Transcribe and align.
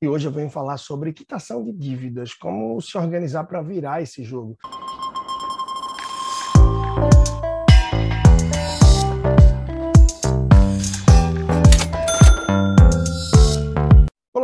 E 0.00 0.06
hoje 0.06 0.28
eu 0.28 0.32
venho 0.32 0.50
falar 0.50 0.76
sobre 0.76 1.12
quitação 1.12 1.64
de 1.64 1.72
dívidas, 1.72 2.34
como 2.34 2.78
se 2.82 2.98
organizar 2.98 3.44
para 3.44 3.62
virar 3.62 4.02
esse 4.02 4.22
jogo. 4.22 4.58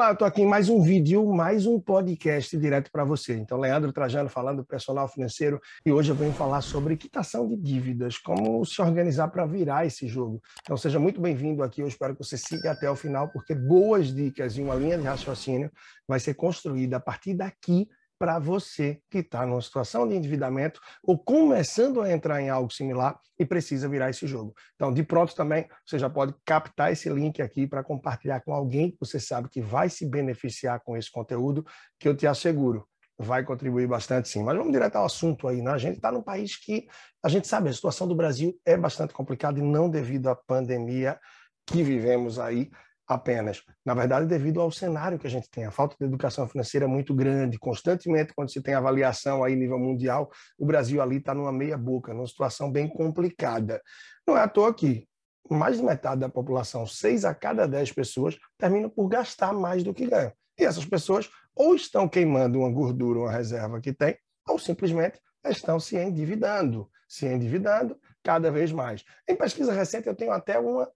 Olá, 0.02 0.10
eu 0.10 0.14
estou 0.14 0.26
aqui 0.26 0.42
em 0.42 0.48
mais 0.48 0.68
um 0.68 0.82
vídeo, 0.82 1.24
mais 1.32 1.64
um 1.64 1.78
podcast 1.78 2.58
direto 2.58 2.90
para 2.90 3.04
você. 3.04 3.36
Então, 3.36 3.56
Leandro 3.56 3.92
Trajano 3.92 4.28
falando 4.28 4.64
personal 4.64 5.06
financeiro 5.06 5.60
e 5.86 5.92
hoje 5.92 6.10
eu 6.10 6.16
venho 6.16 6.32
falar 6.32 6.60
sobre 6.60 6.96
quitação 6.96 7.48
de 7.48 7.54
dívidas, 7.54 8.18
como 8.18 8.64
se 8.64 8.82
organizar 8.82 9.28
para 9.28 9.46
virar 9.46 9.86
esse 9.86 10.08
jogo. 10.08 10.42
Então, 10.60 10.76
seja 10.76 10.98
muito 10.98 11.20
bem-vindo 11.20 11.62
aqui. 11.62 11.82
Eu 11.82 11.86
espero 11.86 12.16
que 12.16 12.24
você 12.24 12.36
siga 12.36 12.72
até 12.72 12.90
o 12.90 12.96
final, 12.96 13.28
porque 13.28 13.54
boas 13.54 14.12
dicas 14.12 14.56
e 14.56 14.60
uma 14.60 14.74
linha 14.74 14.98
de 14.98 15.04
raciocínio 15.04 15.70
vai 16.08 16.18
ser 16.18 16.34
construída 16.34 16.96
a 16.96 17.00
partir 17.00 17.34
daqui 17.34 17.88
para 18.22 18.38
você 18.38 19.00
que 19.10 19.18
está 19.18 19.44
numa 19.44 19.60
situação 19.60 20.06
de 20.06 20.14
endividamento 20.14 20.80
ou 21.02 21.18
começando 21.18 22.00
a 22.00 22.12
entrar 22.12 22.40
em 22.40 22.50
algo 22.50 22.72
similar 22.72 23.18
e 23.36 23.44
precisa 23.44 23.88
virar 23.88 24.10
esse 24.10 24.28
jogo. 24.28 24.54
Então, 24.76 24.94
de 24.94 25.02
pronto 25.02 25.34
também, 25.34 25.66
você 25.84 25.98
já 25.98 26.08
pode 26.08 26.32
captar 26.44 26.92
esse 26.92 27.08
link 27.08 27.42
aqui 27.42 27.66
para 27.66 27.82
compartilhar 27.82 28.38
com 28.42 28.54
alguém 28.54 28.92
que 28.92 28.96
você 29.00 29.18
sabe 29.18 29.48
que 29.48 29.60
vai 29.60 29.88
se 29.88 30.08
beneficiar 30.08 30.78
com 30.84 30.96
esse 30.96 31.10
conteúdo, 31.10 31.66
que 31.98 32.08
eu 32.08 32.16
te 32.16 32.24
asseguro, 32.24 32.86
vai 33.18 33.42
contribuir 33.42 33.88
bastante 33.88 34.28
sim. 34.28 34.44
Mas 34.44 34.56
vamos 34.56 34.72
direto 34.72 34.94
ao 34.94 35.06
assunto 35.06 35.48
aí, 35.48 35.60
né? 35.60 35.72
A 35.72 35.78
gente 35.78 35.96
está 35.96 36.12
num 36.12 36.22
país 36.22 36.56
que 36.56 36.86
a 37.24 37.28
gente 37.28 37.48
sabe, 37.48 37.70
a 37.70 37.72
situação 37.72 38.06
do 38.06 38.14
Brasil 38.14 38.56
é 38.64 38.76
bastante 38.76 39.12
complicada 39.12 39.58
e 39.58 39.62
não 39.62 39.90
devido 39.90 40.28
à 40.28 40.36
pandemia 40.36 41.18
que 41.66 41.82
vivemos 41.82 42.38
aí, 42.38 42.70
apenas. 43.06 43.62
Na 43.84 43.94
verdade, 43.94 44.26
devido 44.26 44.60
ao 44.60 44.70
cenário 44.70 45.18
que 45.18 45.26
a 45.26 45.30
gente 45.30 45.50
tem, 45.50 45.64
a 45.64 45.70
falta 45.70 45.96
de 45.98 46.04
educação 46.04 46.48
financeira 46.48 46.86
é 46.86 46.88
muito 46.88 47.14
grande. 47.14 47.58
Constantemente, 47.58 48.32
quando 48.34 48.50
se 48.50 48.60
tem 48.60 48.74
avaliação 48.74 49.42
aí 49.42 49.56
nível 49.56 49.78
mundial, 49.78 50.30
o 50.58 50.64
Brasil 50.64 51.02
ali 51.02 51.16
está 51.16 51.34
numa 51.34 51.52
meia 51.52 51.76
boca, 51.76 52.14
numa 52.14 52.26
situação 52.26 52.70
bem 52.70 52.88
complicada. 52.88 53.80
Não 54.26 54.36
é 54.36 54.40
à 54.42 54.48
toa 54.48 54.72
que 54.72 55.06
mais 55.50 55.76
de 55.76 55.82
metade 55.82 56.20
da 56.20 56.28
população, 56.28 56.86
seis 56.86 57.24
a 57.24 57.34
cada 57.34 57.66
dez 57.66 57.92
pessoas, 57.92 58.38
terminam 58.56 58.88
por 58.88 59.08
gastar 59.08 59.52
mais 59.52 59.82
do 59.82 59.92
que 59.92 60.06
ganham. 60.06 60.32
E 60.58 60.64
essas 60.64 60.84
pessoas 60.84 61.28
ou 61.54 61.74
estão 61.74 62.08
queimando 62.08 62.60
uma 62.60 62.70
gordura, 62.70 63.20
uma 63.20 63.32
reserva 63.32 63.80
que 63.80 63.92
tem, 63.92 64.16
ou 64.48 64.58
simplesmente 64.58 65.18
estão 65.44 65.78
se 65.78 65.96
endividando, 65.96 66.88
se 67.08 67.26
endividando 67.26 67.98
cada 68.22 68.50
vez 68.50 68.72
mais. 68.72 69.04
Em 69.28 69.36
pesquisa 69.36 69.72
recente, 69.72 70.06
eu 70.06 70.14
tenho 70.14 70.32
até 70.32 70.58
uma 70.58 70.88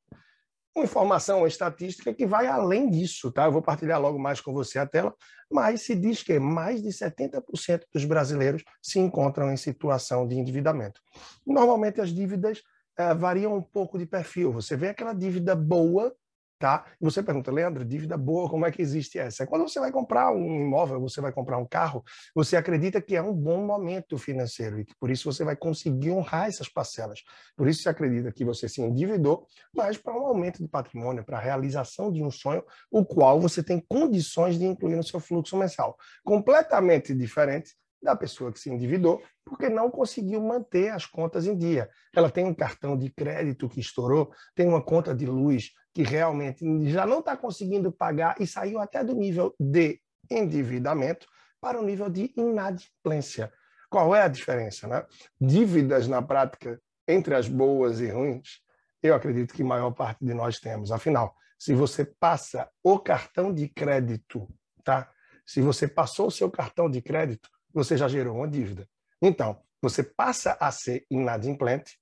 uma 0.77 0.85
informação, 0.85 1.39
uma 1.39 1.49
estatística 1.49 2.13
que 2.13 2.27
vai 2.27 2.47
além 2.47 2.91
disso, 2.91 3.33
tá? 3.33 3.47
Eu 3.47 3.53
vou 3.53 3.63
partilhar 3.63 4.01
logo 4.01 4.19
mais 4.19 4.41
com 4.41 4.53
você 4.53 4.79
a 4.79 4.87
tela, 4.87 5.15
mas 5.51 5.83
se 5.83 5.95
diz 5.95 6.23
que 6.23 6.39
mais 6.39 6.83
de 6.83 6.91
70% 6.91 7.85
dos 7.93 8.05
brasileiros 8.05 8.63
se 8.83 8.99
encontram 8.99 9.51
em 9.51 9.57
situação 9.57 10.29
de 10.29 10.37
endividamento. 10.37 11.01
Normalmente 11.47 12.01
as 12.01 12.11
dívidas 12.11 12.63
eh, 12.99 13.15
variam 13.15 13.57
um 13.57 13.63
pouco 13.63 13.99
de 13.99 14.05
perfil. 14.05 14.53
Você 14.53 14.77
vê 14.77 14.89
aquela 14.89 15.15
dívida 15.15 15.57
boa 15.57 16.15
tá? 16.59 16.85
E 17.01 17.05
você 17.05 17.23
pergunta, 17.23 17.51
Leandro, 17.51 17.85
dívida 17.85 18.17
boa, 18.17 18.49
como 18.49 18.67
é 18.67 18.71
que 18.71 18.81
existe 18.81 19.19
essa? 19.19 19.43
É 19.43 19.47
quando 19.47 19.69
você 19.69 19.79
vai 19.79 19.93
comprar 19.93 20.31
um 20.33 20.62
imóvel, 20.62 21.01
você 21.01 21.21
vai 21.21 21.33
comprar 21.33 21.59
um 21.59 21.67
carro, 21.67 22.03
você 22.35 22.57
acredita 22.57 23.01
que 23.01 23.15
é 23.15 23.23
um 23.23 23.33
bom 23.33 23.65
momento 23.65 24.17
financeiro 24.19 24.81
e 24.81 24.84
que 24.84 24.95
por 24.99 25.11
isso 25.11 25.31
você 25.31 25.45
vai 25.45 25.57
conseguir 25.57 26.11
honrar 26.11 26.49
essas 26.49 26.69
parcelas. 26.69 27.23
Por 27.57 27.69
isso 27.69 27.83
você 27.83 27.89
acredita 27.89 28.33
que 28.33 28.45
você 28.45 28.69
se 28.69 28.81
endividou, 28.81 29.47
mas 29.75 29.97
para 29.97 30.17
um 30.17 30.27
aumento 30.27 30.62
de 30.62 30.69
patrimônio, 30.69 31.25
para 31.25 31.39
a 31.39 31.41
realização 31.41 32.11
de 32.11 32.23
um 32.23 32.31
sonho, 32.31 32.65
o 32.91 33.05
qual 33.05 33.41
você 33.41 33.62
tem 33.62 33.81
condições 33.89 34.59
de 34.59 34.65
incluir 34.65 34.97
no 34.97 35.05
seu 35.05 35.21
fluxo 35.21 35.57
mensal. 35.57 35.97
Completamente 36.25 37.15
diferente 37.15 37.75
da 38.07 38.17
pessoa 38.17 38.53
que 38.53 38.61
se 38.61 38.71
endividou 38.71 39.21
porque 39.45 39.69
não 39.69 39.91
conseguiu 39.91 40.41
manter 40.41 40.91
as 40.91 41.05
contas 41.05 41.47
em 41.47 41.57
dia. 41.57 41.91
Ela 42.15 42.31
tem 42.31 42.45
um 42.45 42.55
cartão 42.55 42.97
de 42.97 43.11
crédito 43.11 43.69
que 43.69 43.81
estourou, 43.81 44.33
tem 44.55 44.67
uma 44.67 44.83
conta 44.83 45.15
de 45.15 45.27
luz 45.27 45.72
que 45.93 46.03
realmente 46.03 46.65
já 46.89 47.05
não 47.05 47.19
está 47.19 47.37
conseguindo 47.37 47.91
pagar 47.91 48.37
e 48.41 48.47
saiu 48.47 48.78
até 48.81 49.03
do 49.03 49.15
nível 49.15 49.55
de 49.59 50.00
endividamento 50.31 51.27
para 51.61 51.81
o 51.81 51.84
nível 51.84 52.09
de 52.09 52.33
inadimplência. 52.37 53.53
Qual 53.91 54.15
é 54.15 54.23
a 54.23 54.28
diferença? 54.28 54.87
Né? 54.87 55.05
Dívidas, 55.41 56.06
na 56.06 56.23
prática, 56.23 56.81
entre 57.09 57.34
as 57.34 57.49
boas 57.49 58.00
e 58.00 58.09
ruins, 58.09 58.61
eu 59.03 59.15
acredito 59.15 59.55
que 59.55 59.62
a 59.62 59.67
maior 59.67 59.91
parte 59.93 60.25
de 60.25 60.34
nós 60.34 60.59
temos. 60.61 60.93
Afinal, 60.93 61.34
se 61.59 61.75
você 61.75 62.05
passa 62.05 62.69
o 62.83 62.99
cartão 62.99 63.53
de 63.53 63.69
crédito, 63.69 64.47
tá? 64.84 65.11
Se 65.47 65.61
você 65.61 65.87
passou 65.87 66.27
o 66.27 66.31
seu 66.31 66.50
cartão 66.50 66.91
de 66.91 67.00
crédito, 67.00 67.49
você 67.76 67.97
já 67.97 68.09
gerou 68.09 68.37
uma 68.37 68.48
dívida. 68.48 68.88
Então, 69.20 69.60
você 69.82 70.03
passa 70.03 70.56
a 70.59 70.70
ser 70.70 71.04
inadimplente 71.10 71.98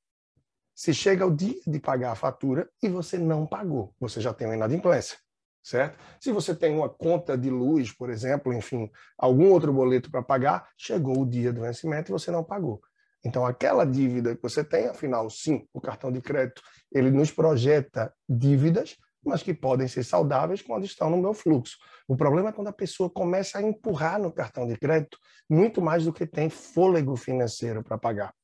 se 0.75 0.93
chega 0.93 1.25
o 1.25 1.35
dia 1.35 1.61
de 1.67 1.79
pagar 1.79 2.13
a 2.13 2.17
fatura 2.17 2.69
e 2.83 2.89
você 2.89 3.17
não 3.17 3.47
pagou, 3.47 3.95
você 3.99 4.21
já 4.21 4.35
tem 4.35 4.47
uma 4.47 4.57
inadimplência, 4.57 5.17
certo? 5.63 5.97
Se 6.21 6.33
você 6.33 6.55
tem 6.55 6.75
uma 6.75 6.89
conta 6.89 7.39
de 7.39 7.49
luz, 7.49 7.93
por 7.93 8.11
exemplo, 8.11 8.53
enfim, 8.53 8.91
algum 9.17 9.51
outro 9.51 9.73
boleto 9.73 10.11
para 10.11 10.23
pagar, 10.23 10.69
chegou 10.77 11.21
o 11.21 11.27
dia 11.27 11.53
do 11.53 11.61
vencimento 11.61 12.11
e 12.11 12.13
você 12.13 12.31
não 12.31 12.43
pagou. 12.43 12.81
Então, 13.25 13.47
aquela 13.47 13.87
dívida 13.87 14.35
que 14.35 14.43
você 14.43 14.63
tem, 14.63 14.89
afinal, 14.89 15.31
sim, 15.31 15.67
o 15.73 15.81
cartão 15.81 16.13
de 16.13 16.21
crédito, 16.21 16.61
ele 16.93 17.11
nos 17.11 17.31
projeta 17.31 18.13
dívidas, 18.29 18.97
mas 19.25 19.43
que 19.43 19.55
podem 19.55 19.89
ser 19.89 20.05
saudáveis 20.05 20.63
quando 20.63 20.85
estão 20.85 21.09
no 21.11 21.17
meu 21.17 21.33
fluxo. 21.33 21.77
O 22.07 22.17
problema 22.17 22.51
é 22.51 22.53
quando 22.53 22.69
a 22.69 22.73
pessoa 22.73 23.09
começa 23.09 23.59
a 23.59 23.63
empurrar 23.63 24.21
no 24.21 24.33
cartão 24.33 24.67
de 24.67 24.77
crédito 24.77 25.19
muito 25.49 25.81
mais 25.81 26.05
do 26.05 26.13
que 26.13 26.27
tem 26.27 26.51
fôlego 26.51 27.17
financeiro 27.17 27.83
para 27.83 27.99
pagar. 27.99 28.35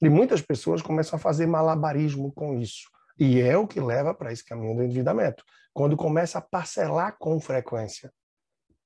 E 0.00 0.08
muitas 0.08 0.40
pessoas 0.40 0.82
começam 0.82 1.16
a 1.16 1.20
fazer 1.20 1.46
malabarismo 1.46 2.32
com 2.32 2.58
isso. 2.58 2.88
E 3.18 3.40
é 3.40 3.56
o 3.56 3.66
que 3.66 3.80
leva 3.80 4.14
para 4.14 4.32
esse 4.32 4.44
caminho 4.44 4.76
do 4.76 4.82
endividamento. 4.82 5.44
Quando 5.72 5.96
começa 5.96 6.38
a 6.38 6.42
parcelar 6.42 7.16
com 7.18 7.40
frequência, 7.40 8.12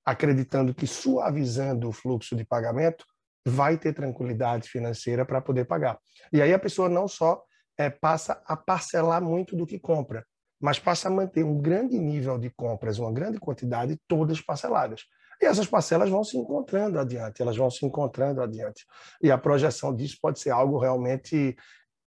acreditando 0.05 0.75
que 0.75 0.87
suavizando 0.87 1.89
o 1.89 1.93
fluxo 1.93 2.37
de 2.37 2.45
pagamento 2.45 3.05
vai 3.47 3.79
ter 3.79 3.93
tranquilidade 3.93 4.69
financeira 4.69 5.25
para 5.25 5.41
poder 5.41 5.65
pagar. 5.65 5.99
E 6.33 6.43
aí 6.43 6.53
a 6.53 6.59
pessoa 6.59 6.89
não 6.89 7.09
só 7.09 7.43
é, 7.79 7.89
passa 7.89 8.43
a 8.45 8.57
parcelar 8.57 9.23
muito 9.23 9.57
do 9.57 9.67
que 9.67 9.79
compra, 9.79 10.27
mas 10.61 10.79
passa 10.79 11.09
a 11.09 11.11
manter 11.11 11.45
um 11.45 11.61
grande 11.61 11.99
nível 11.99 12.39
de 12.39 12.51
compras, 12.51 12.99
uma 12.99 13.13
grande 13.13 13.39
quantidade, 13.39 14.01
todas 14.09 14.41
parceladas. 14.41 15.03
E 15.41 15.45
essas 15.45 15.67
parcelas 15.67 16.09
vão 16.09 16.25
se 16.25 16.37
encontrando 16.37 16.99
adiante, 16.99 17.43
elas 17.43 17.57
vão 17.57 17.71
se 17.71 17.85
encontrando 17.85 18.41
adiante. 18.41 18.87
E 19.23 19.31
a 19.31 19.37
projeção 19.37 19.95
disso 19.95 20.17
pode 20.21 20.41
ser 20.41 20.51
algo 20.51 20.79
realmente 20.79 21.55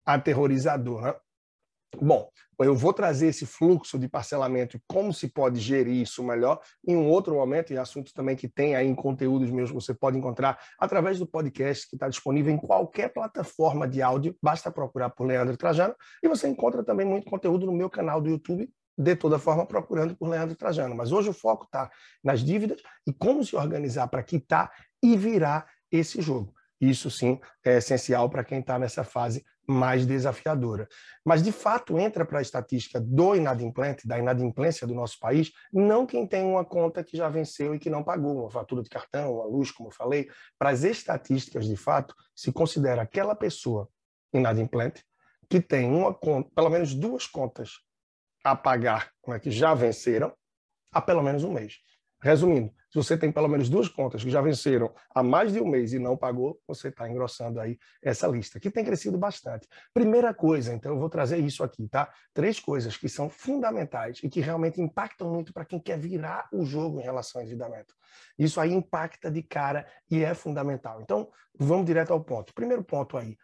aterrorizador. 0.07 1.03
Né? 1.03 1.15
Bom, 1.99 2.31
eu 2.59 2.75
vou 2.75 2.93
trazer 2.93 3.29
esse 3.29 3.45
fluxo 3.45 3.99
de 3.99 4.09
parcelamento 4.09 4.77
e 4.77 4.83
como 4.87 5.13
se 5.13 5.29
pode 5.29 5.59
gerir 5.59 6.03
isso 6.03 6.23
melhor 6.23 6.61
em 6.87 6.95
um 6.95 7.09
outro 7.09 7.35
momento, 7.35 7.73
e 7.73 7.79
assunto 7.79 8.13
também 8.15 8.37
que 8.37 8.49
tem 8.49 8.77
aí 8.77 8.87
em 8.87 8.95
conteúdos 8.95 9.51
meus, 9.51 9.71
você 9.71 9.93
pode 9.93 10.17
encontrar 10.17 10.59
através 10.79 11.19
do 11.19 11.27
podcast 11.27 11.89
que 11.89 11.97
está 11.97 12.09
disponível 12.09 12.53
em 12.53 12.57
qualquer 12.57 13.13
plataforma 13.13 13.89
de 13.89 14.03
áudio, 14.03 14.37
basta 14.43 14.71
procurar 14.71 15.11
por 15.11 15.27
Leandro 15.27 15.57
Trajano, 15.57 15.95
e 16.23 16.29
você 16.29 16.49
encontra 16.49 16.85
também 16.85 17.07
muito 17.07 17.29
conteúdo 17.29 17.67
no 17.67 17.73
meu 17.73 17.91
canal 17.91 18.21
do 18.21 18.31
YouTube, 18.31 18.71
de 18.97 19.17
toda 19.17 19.39
forma 19.39 19.67
procurando 19.67 20.15
por 20.15 20.29
Leandro 20.29 20.55
Trajano. 20.55 20.95
Mas 20.95 21.11
hoje 21.11 21.31
o 21.31 21.33
foco 21.33 21.65
está 21.65 21.91
nas 22.23 22.41
dívidas 22.41 22.81
e 23.07 23.13
como 23.13 23.43
se 23.43 23.57
organizar 23.57 24.07
para 24.09 24.23
quitar 24.23 24.71
e 25.03 25.17
virar 25.17 25.67
esse 25.91 26.21
jogo. 26.21 26.55
Isso 26.81 27.11
sim 27.11 27.41
é 27.65 27.79
essencial 27.79 28.29
para 28.31 28.45
quem 28.45 28.61
está 28.61 28.79
nessa 28.79 29.05
fase 29.05 29.45
mais 29.71 30.05
desafiadora. 30.05 30.89
Mas, 31.25 31.43
de 31.43 31.53
fato, 31.53 31.99
entra 31.99 32.25
para 32.25 32.41
a 32.41 32.43
estatística 32.43 33.01
do 33.01 33.35
inadimplente, 33.35 34.07
da 34.07 34.19
inadimplência 34.19 34.87
do 34.87 34.95
nosso 34.95 35.19
país, 35.19 35.53
não 35.73 36.07
quem 36.07 36.27
tem 36.27 36.45
uma 36.45 36.65
conta 36.65 37.05
que 37.05 37.17
já 37.17 37.29
venceu 37.29 37.75
e 37.75 37.79
que 37.79 37.89
não 37.89 38.03
pagou, 38.03 38.41
uma 38.41 38.51
fatura 38.51 38.83
de 38.83 38.91
cartão, 38.91 39.35
uma 39.35 39.47
luz, 39.47 39.71
como 39.71 39.89
eu 39.89 39.95
falei. 39.95 40.29
Para 40.59 40.71
as 40.71 40.83
estatísticas, 40.83 41.67
de 41.67 41.77
fato, 41.77 42.15
se 42.35 42.53
considera 42.53 43.03
aquela 43.03 43.35
pessoa 43.35 43.89
inadimplente 44.33 45.05
que 45.49 45.61
tem 45.61 45.91
uma 45.91 46.15
conta, 46.15 46.49
pelo 46.55 46.71
menos 46.71 46.95
duas 46.95 47.27
contas 47.27 47.81
a 48.45 48.55
pagar, 48.55 49.11
né, 49.27 49.39
que 49.39 49.51
já 49.51 49.75
venceram, 49.75 50.33
há 50.93 51.01
pelo 51.01 51.23
menos 51.23 51.45
um 51.45 51.53
mês. 51.53 51.79
Resumindo, 52.23 52.73
se 52.91 52.97
você 52.97 53.17
tem 53.17 53.31
pelo 53.31 53.49
menos 53.49 53.69
duas 53.69 53.89
contas 53.89 54.23
que 54.23 54.31
já 54.31 54.41
venceram 54.41 54.93
há 55.15 55.23
mais 55.23 55.53
de 55.53 55.61
um 55.61 55.67
mês 55.67 55.93
e 55.93 55.99
não 55.99 56.17
pagou, 56.17 56.61
você 56.67 56.89
está 56.89 57.09
engrossando 57.09 57.61
aí 57.61 57.79
essa 58.03 58.27
lista, 58.27 58.59
que 58.59 58.71
tem 58.71 58.85
crescido 58.85 59.17
bastante. 59.17 59.69
Primeira 59.95 60.35
coisa, 60.35 60.75
então 60.75 60.93
eu 60.93 60.99
vou 60.99 61.09
trazer 61.09 61.39
isso 61.39 61.63
aqui, 61.63 61.87
tá? 61.89 62.13
Três 62.35 62.59
coisas 62.59 62.97
que 62.97 63.09
são 63.09 63.31
fundamentais 63.31 64.19
e 64.25 64.29
que 64.29 64.41
realmente 64.41 64.81
impactam 64.81 65.33
muito 65.33 65.53
para 65.53 65.65
quem 65.65 65.79
quer 65.79 65.99
virar 65.99 66.49
o 66.53 66.65
jogo 66.65 67.01
em 67.01 67.05
relação 67.05 67.41
ao 67.41 67.45
endividamento. 67.45 67.95
Isso 68.37 68.61
aí 68.61 68.73
impacta 68.73 69.31
de 69.31 69.43
cara 69.43 69.87
e 70.11 70.25
é 70.25 70.35
fundamental. 70.35 71.01
Então, 71.01 71.31
vamos 71.57 71.87
direto 71.87 72.13
ao 72.13 72.21
ponto. 72.21 72.53
Primeiro 72.53 72.83
ponto 72.83 73.17
aí, 73.17 73.37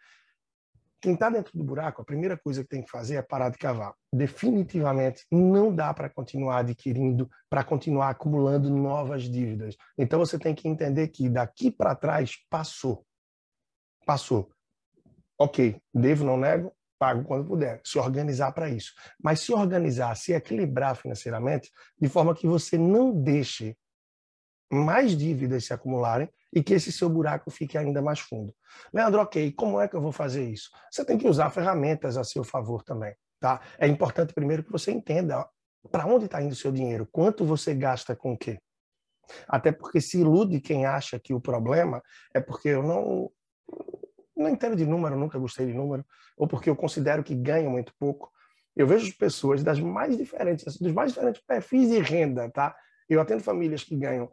quem 1.07 1.13
está 1.13 1.29
dentro 1.29 1.57
do 1.57 1.63
buraco, 1.63 2.01
a 2.01 2.05
primeira 2.05 2.37
coisa 2.37 2.63
que 2.63 2.67
tem 2.67 2.83
que 2.83 2.91
fazer 2.91 3.15
é 3.15 3.21
parar 3.21 3.47
de 3.47 3.57
cavar. 3.57 3.93
Definitivamente 4.11 5.25
não 5.31 5.73
dá 5.73 5.93
para 5.93 6.09
continuar 6.09 6.57
adquirindo, 6.57 7.29
para 7.49 7.63
continuar 7.63 8.09
acumulando 8.09 8.69
novas 8.69 9.23
dívidas. 9.23 9.77
Então 9.97 10.19
você 10.19 10.37
tem 10.37 10.53
que 10.53 10.67
entender 10.67 11.07
que 11.07 11.29
daqui 11.29 11.71
para 11.71 11.95
trás 11.95 12.35
passou. 12.49 13.05
Passou. 14.05 14.51
Ok, 15.39 15.81
devo, 15.93 16.25
não 16.25 16.35
nego, 16.35 16.73
pago 16.99 17.23
quando 17.23 17.47
puder. 17.47 17.79
Se 17.85 17.97
organizar 17.97 18.51
para 18.51 18.69
isso. 18.69 18.91
Mas 19.23 19.39
se 19.39 19.53
organizar, 19.53 20.13
se 20.17 20.33
equilibrar 20.33 20.97
financeiramente, 20.97 21.71
de 21.97 22.09
forma 22.09 22.35
que 22.35 22.45
você 22.45 22.77
não 22.77 23.13
deixe 23.13 23.77
mais 24.71 25.15
dívidas 25.15 25.65
se 25.65 25.73
acumularem 25.73 26.29
e 26.53 26.63
que 26.63 26.73
esse 26.73 26.91
seu 26.91 27.09
buraco 27.09 27.49
fique 27.49 27.77
ainda 27.77 28.01
mais 28.01 28.19
fundo. 28.19 28.53
Leandro, 28.93 29.21
ok, 29.21 29.51
como 29.53 29.79
é 29.79 29.87
que 29.87 29.95
eu 29.95 30.01
vou 30.01 30.11
fazer 30.11 30.49
isso? 30.49 30.69
Você 30.91 31.05
tem 31.05 31.17
que 31.17 31.27
usar 31.27 31.49
ferramentas 31.49 32.17
a 32.17 32.23
seu 32.23 32.43
favor 32.43 32.83
também. 32.83 33.15
Tá? 33.39 33.61
É 33.77 33.87
importante 33.87 34.33
primeiro 34.33 34.63
que 34.63 34.71
você 34.71 34.91
entenda 34.91 35.47
para 35.91 36.05
onde 36.05 36.25
está 36.25 36.41
indo 36.41 36.51
o 36.51 36.55
seu 36.55 36.71
dinheiro, 36.71 37.07
quanto 37.11 37.45
você 37.45 37.73
gasta 37.73 38.15
com 38.15 38.33
o 38.33 38.37
quê. 38.37 38.59
Até 39.47 39.71
porque 39.71 40.01
se 40.01 40.19
ilude 40.19 40.59
quem 40.59 40.85
acha 40.85 41.19
que 41.19 41.33
o 41.33 41.41
problema 41.41 42.01
é 42.33 42.39
porque 42.39 42.69
eu 42.69 42.83
não 42.83 43.31
não 44.35 44.49
entendo 44.49 44.75
de 44.75 44.85
número, 44.85 45.17
nunca 45.17 45.39
gostei 45.39 45.65
de 45.65 45.73
número, 45.73 46.05
ou 46.37 46.47
porque 46.47 46.69
eu 46.69 46.75
considero 46.75 47.23
que 47.23 47.33
ganho 47.33 47.71
muito 47.71 47.91
pouco. 47.97 48.31
Eu 48.75 48.85
vejo 48.85 49.17
pessoas 49.17 49.63
das 49.63 49.79
mais 49.79 50.15
diferentes, 50.15 50.77
dos 50.77 50.93
mais 50.93 51.11
diferentes 51.11 51.41
perfis 51.41 51.89
de 51.89 51.99
renda, 51.99 52.47
tá? 52.51 52.75
Eu 53.09 53.19
atendo 53.19 53.41
famílias 53.41 53.83
que 53.83 53.95
ganham 53.95 54.29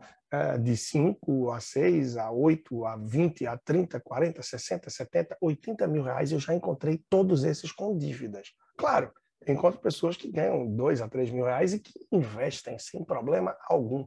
de 0.62 0.76
5 0.76 1.50
a 1.50 1.60
6, 1.60 2.16
a 2.16 2.30
8, 2.30 2.84
a 2.84 2.96
20, 2.96 3.46
a 3.46 3.56
30, 3.56 4.00
40, 4.00 4.42
60, 4.42 4.90
70, 4.90 5.36
80 5.40 5.86
mil 5.88 6.02
reais. 6.02 6.32
Eu 6.32 6.38
já 6.38 6.54
encontrei 6.54 7.02
todos 7.08 7.44
esses 7.44 7.72
com 7.72 7.96
dívidas. 7.96 8.52
Claro, 8.76 9.12
encontro 9.46 9.80
pessoas 9.80 10.16
que 10.16 10.30
ganham 10.30 10.66
2 10.66 11.00
a 11.00 11.08
3 11.08 11.30
mil 11.30 11.44
reais 11.44 11.72
e 11.72 11.80
que 11.80 11.92
investem 12.12 12.78
sem 12.78 13.04
problema 13.04 13.56
algum. 13.68 14.06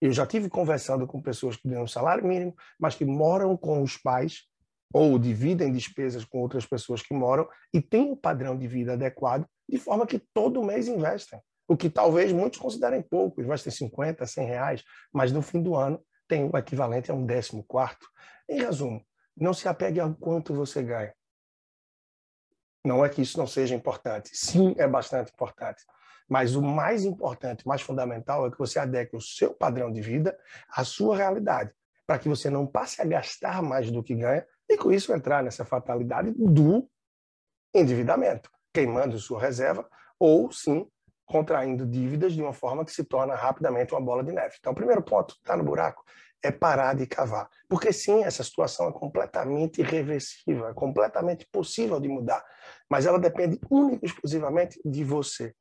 Eu 0.00 0.12
já 0.12 0.26
tive 0.26 0.48
conversando 0.48 1.06
com 1.06 1.22
pessoas 1.22 1.56
que 1.56 1.68
ganham 1.68 1.86
salário 1.86 2.26
mínimo, 2.26 2.54
mas 2.78 2.94
que 2.94 3.04
moram 3.04 3.56
com 3.56 3.82
os 3.82 3.96
pais 3.96 4.42
ou 4.92 5.18
dividem 5.18 5.72
despesas 5.72 6.24
com 6.24 6.38
outras 6.38 6.64
pessoas 6.64 7.02
que 7.02 7.14
moram 7.14 7.48
e 7.72 7.80
têm 7.80 8.12
um 8.12 8.16
padrão 8.16 8.56
de 8.56 8.68
vida 8.68 8.92
adequado, 8.92 9.46
de 9.68 9.78
forma 9.78 10.06
que 10.06 10.18
todo 10.32 10.62
mês 10.62 10.86
investem 10.86 11.40
o 11.68 11.76
que 11.76 11.90
talvez 11.90 12.32
muitos 12.32 12.58
considerem 12.58 13.02
pouco, 13.02 13.40
investem 13.40 13.72
50, 13.72 14.24
100 14.26 14.46
reais, 14.46 14.84
mas 15.12 15.32
no 15.32 15.42
fim 15.42 15.62
do 15.62 15.74
ano 15.74 16.02
tem 16.28 16.48
o 16.52 16.56
equivalente 16.56 17.10
a 17.10 17.14
um 17.14 17.24
décimo 17.24 17.64
quarto. 17.64 18.06
Em 18.48 18.60
resumo, 18.60 19.04
não 19.36 19.52
se 19.52 19.68
apegue 19.68 20.00
ao 20.00 20.14
quanto 20.14 20.54
você 20.54 20.82
ganha. 20.82 21.14
Não 22.84 23.04
é 23.04 23.08
que 23.08 23.20
isso 23.20 23.36
não 23.36 23.46
seja 23.46 23.74
importante. 23.74 24.30
Sim, 24.32 24.74
é 24.78 24.86
bastante 24.86 25.32
importante. 25.32 25.82
Mas 26.28 26.54
o 26.54 26.62
mais 26.62 27.04
importante, 27.04 27.66
mais 27.66 27.82
fundamental, 27.82 28.46
é 28.46 28.50
que 28.50 28.58
você 28.58 28.78
adeque 28.78 29.16
o 29.16 29.20
seu 29.20 29.52
padrão 29.54 29.92
de 29.92 30.00
vida 30.00 30.38
à 30.70 30.84
sua 30.84 31.16
realidade, 31.16 31.72
para 32.06 32.18
que 32.18 32.28
você 32.28 32.48
não 32.48 32.66
passe 32.66 33.02
a 33.02 33.04
gastar 33.04 33.62
mais 33.62 33.90
do 33.90 34.02
que 34.02 34.14
ganha 34.14 34.46
e, 34.68 34.76
com 34.76 34.92
isso, 34.92 35.12
entrar 35.12 35.42
nessa 35.42 35.64
fatalidade 35.64 36.32
do 36.36 36.88
endividamento, 37.74 38.50
queimando 38.72 39.18
sua 39.18 39.40
reserva 39.40 39.88
ou, 40.18 40.50
sim, 40.50 40.88
contraindo 41.26 41.84
dívidas 41.84 42.32
de 42.32 42.40
uma 42.40 42.52
forma 42.52 42.84
que 42.84 42.92
se 42.92 43.04
torna 43.04 43.34
rapidamente 43.34 43.92
uma 43.92 44.00
bola 44.00 44.22
de 44.22 44.32
neve. 44.32 44.54
Então, 44.58 44.72
o 44.72 44.76
primeiro 44.76 45.02
ponto, 45.02 45.34
está 45.34 45.56
no 45.56 45.64
buraco, 45.64 46.04
é 46.42 46.50
parar 46.50 46.94
de 46.94 47.06
cavar. 47.06 47.48
Porque 47.68 47.92
sim, 47.92 48.22
essa 48.22 48.44
situação 48.44 48.88
é 48.88 48.92
completamente 48.92 49.80
irreversível, 49.80 50.68
é 50.68 50.72
completamente 50.74 51.46
possível 51.50 51.98
de 52.00 52.08
mudar, 52.08 52.44
mas 52.88 53.04
ela 53.04 53.18
depende 53.18 53.58
única 53.68 54.04
e 54.04 54.08
exclusivamente 54.08 54.80
de 54.84 55.04
você, 55.04 55.52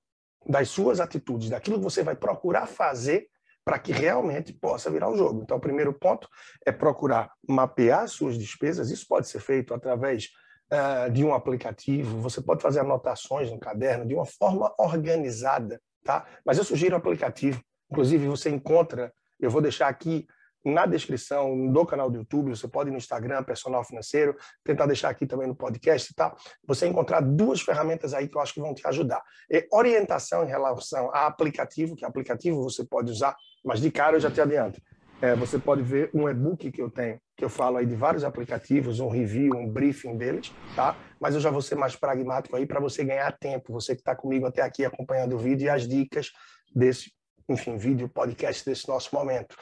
das 0.48 0.70
suas 0.70 1.00
atitudes, 1.00 1.50
daquilo 1.50 1.78
que 1.78 1.84
você 1.84 2.04
vai 2.04 2.16
procurar 2.16 2.68
fazer 2.68 3.28
para 3.66 3.80
que 3.80 3.92
realmente 3.92 4.54
possa 4.54 4.92
virar 4.92 5.10
o 5.10 5.18
jogo. 5.18 5.42
Então, 5.42 5.58
o 5.58 5.62
primeiro 5.62 5.92
ponto 5.92 6.30
é 6.64 6.72
procurar 6.72 7.32
mapear 7.50 8.08
suas 8.08 8.38
despesas. 8.38 8.92
Isso 8.92 9.08
pode 9.08 9.28
ser 9.28 9.40
feito 9.40 9.74
através 9.74 10.30
uh, 10.72 11.12
de 11.12 11.24
um 11.24 11.34
aplicativo, 11.34 12.20
você 12.20 12.42
pode 12.42 12.62
fazer 12.62 12.80
anotações 12.80 13.52
no 13.52 13.60
caderno 13.60 14.06
de 14.06 14.14
uma 14.14 14.26
forma 14.26 14.74
organizada, 14.78 15.82
tá? 16.04 16.26
Mas 16.46 16.58
eu 16.58 16.64
sugiro 16.64 16.96
o 16.96 16.98
aplicativo. 16.98 17.62
Inclusive, 17.92 18.28
você 18.28 18.50
encontra, 18.50 19.14
eu 19.40 19.50
vou 19.50 19.62
deixar 19.62 19.88
aqui 19.88 20.28
na 20.66 20.88
descrição 20.88 21.72
do 21.72 21.86
canal 21.86 22.10
do 22.10 22.18
YouTube, 22.18 22.50
você 22.50 22.68
pode 22.68 22.90
ir 22.90 22.92
no 22.92 22.98
Instagram, 22.98 23.44
Personal 23.44 23.84
Financeiro, 23.84 24.36
tentar 24.64 24.88
deixar 24.88 25.10
aqui 25.10 25.28
também 25.28 25.48
no 25.48 25.56
podcast, 25.56 26.12
tá? 26.16 26.36
Você 26.66 26.88
encontrar 26.88 27.22
duas 27.22 27.62
ferramentas 27.62 28.16
aí 28.16 28.28
que 28.28 28.36
eu 28.36 28.42
acho 28.42 28.56
que 28.56 28.60
vão 28.60 28.74
te 28.74 28.86
ajudar. 28.88 29.22
E 29.50 29.68
orientação 29.72 30.44
em 30.44 30.48
relação 30.48 31.12
a 31.14 31.28
aplicativo, 31.28 31.96
que 31.96 32.04
aplicativo 32.04 32.64
você 32.64 32.84
pode 32.84 33.12
usar, 33.12 33.36
mas 33.64 33.80
de 33.80 33.92
cara 33.92 34.16
eu 34.16 34.20
já 34.20 34.32
te 34.32 34.42
adianto. 34.42 34.82
É, 35.22 35.34
você 35.34 35.58
pode 35.58 35.82
ver 35.82 36.10
um 36.14 36.28
e-book 36.28 36.70
que 36.72 36.82
eu 36.82 36.90
tenho, 36.90 37.20
que 37.38 37.46
eu 37.46 37.50
falo 37.50 37.78
aí 37.78 37.86
de 37.86 37.96
vários 37.96 38.24
aplicativos, 38.24 39.00
um 39.00 39.08
review, 39.08 39.56
um 39.56 39.68
briefing 39.68 40.18
deles, 40.18 40.54
tá? 40.76 40.96
Mas 41.20 41.36
eu 41.36 41.42
já 41.42 41.50
vou 41.50 41.62
ser 41.62 41.76
mais 41.76 41.96
pragmático 41.96 42.56
aí 42.56 42.66
para 42.66 42.82
você 42.82 43.04
ganhar 43.04 43.32
tempo, 43.38 43.72
você 43.72 43.96
que 43.96 44.02
está 44.02 44.16
comigo 44.16 44.46
até 44.46 44.62
aqui 44.62 44.84
acompanhando 44.84 45.36
o 45.36 45.40
vídeo 45.40 45.66
e 45.66 45.70
as 45.70 45.88
dicas 45.88 46.32
desse, 46.76 47.14
enfim, 47.48 47.78
vídeo, 47.78 48.10
podcast 48.10 48.66
desse 48.66 48.88
nosso 48.90 49.16
momento. 49.16 49.56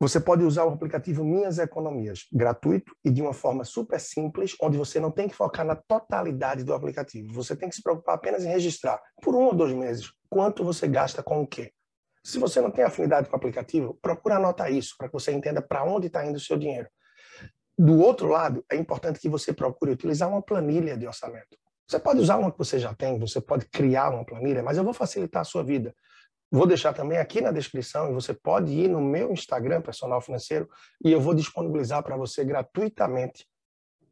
Você 0.00 0.18
pode 0.18 0.42
usar 0.42 0.64
o 0.64 0.70
aplicativo 0.70 1.24
Minhas 1.24 1.60
Economias, 1.60 2.26
gratuito 2.32 2.92
e 3.04 3.10
de 3.10 3.22
uma 3.22 3.32
forma 3.32 3.62
super 3.62 4.00
simples, 4.00 4.56
onde 4.60 4.76
você 4.76 4.98
não 4.98 5.12
tem 5.12 5.28
que 5.28 5.36
focar 5.36 5.64
na 5.64 5.76
totalidade 5.76 6.64
do 6.64 6.74
aplicativo. 6.74 7.32
Você 7.34 7.54
tem 7.54 7.68
que 7.68 7.76
se 7.76 7.82
preocupar 7.82 8.16
apenas 8.16 8.44
em 8.44 8.48
registrar, 8.48 9.00
por 9.22 9.36
um 9.36 9.44
ou 9.44 9.54
dois 9.54 9.72
meses, 9.72 10.12
quanto 10.28 10.64
você 10.64 10.88
gasta 10.88 11.22
com 11.22 11.40
o 11.40 11.46
quê. 11.46 11.72
Se 12.24 12.38
você 12.38 12.60
não 12.60 12.70
tem 12.70 12.84
afinidade 12.84 13.28
com 13.28 13.34
o 13.34 13.36
aplicativo, 13.36 13.98
procura 14.00 14.36
anotar 14.36 14.72
isso 14.72 14.94
para 14.96 15.08
que 15.08 15.12
você 15.12 15.32
entenda 15.32 15.60
para 15.60 15.84
onde 15.84 16.06
está 16.06 16.24
indo 16.24 16.36
o 16.36 16.40
seu 16.40 16.56
dinheiro. 16.56 16.88
Do 17.76 17.98
outro 18.00 18.28
lado, 18.28 18.64
é 18.70 18.76
importante 18.76 19.18
que 19.18 19.28
você 19.28 19.52
procure 19.52 19.92
utilizar 19.92 20.28
uma 20.28 20.42
planilha 20.42 20.96
de 20.96 21.06
orçamento. 21.06 21.58
Você 21.88 21.98
pode 21.98 22.20
usar 22.20 22.36
uma 22.36 22.52
que 22.52 22.58
você 22.58 22.78
já 22.78 22.94
tem, 22.94 23.18
você 23.18 23.40
pode 23.40 23.66
criar 23.66 24.10
uma 24.10 24.24
planilha, 24.24 24.62
mas 24.62 24.76
eu 24.76 24.84
vou 24.84 24.94
facilitar 24.94 25.42
a 25.42 25.44
sua 25.44 25.64
vida. 25.64 25.94
Vou 26.50 26.66
deixar 26.66 26.92
também 26.92 27.18
aqui 27.18 27.40
na 27.40 27.50
descrição 27.50 28.10
e 28.10 28.14
você 28.14 28.34
pode 28.34 28.72
ir 28.72 28.88
no 28.88 29.00
meu 29.00 29.32
Instagram 29.32 29.80
personal 29.80 30.20
financeiro 30.20 30.68
e 31.04 31.10
eu 31.10 31.20
vou 31.20 31.34
disponibilizar 31.34 32.02
para 32.02 32.16
você 32.16 32.44
gratuitamente 32.44 33.46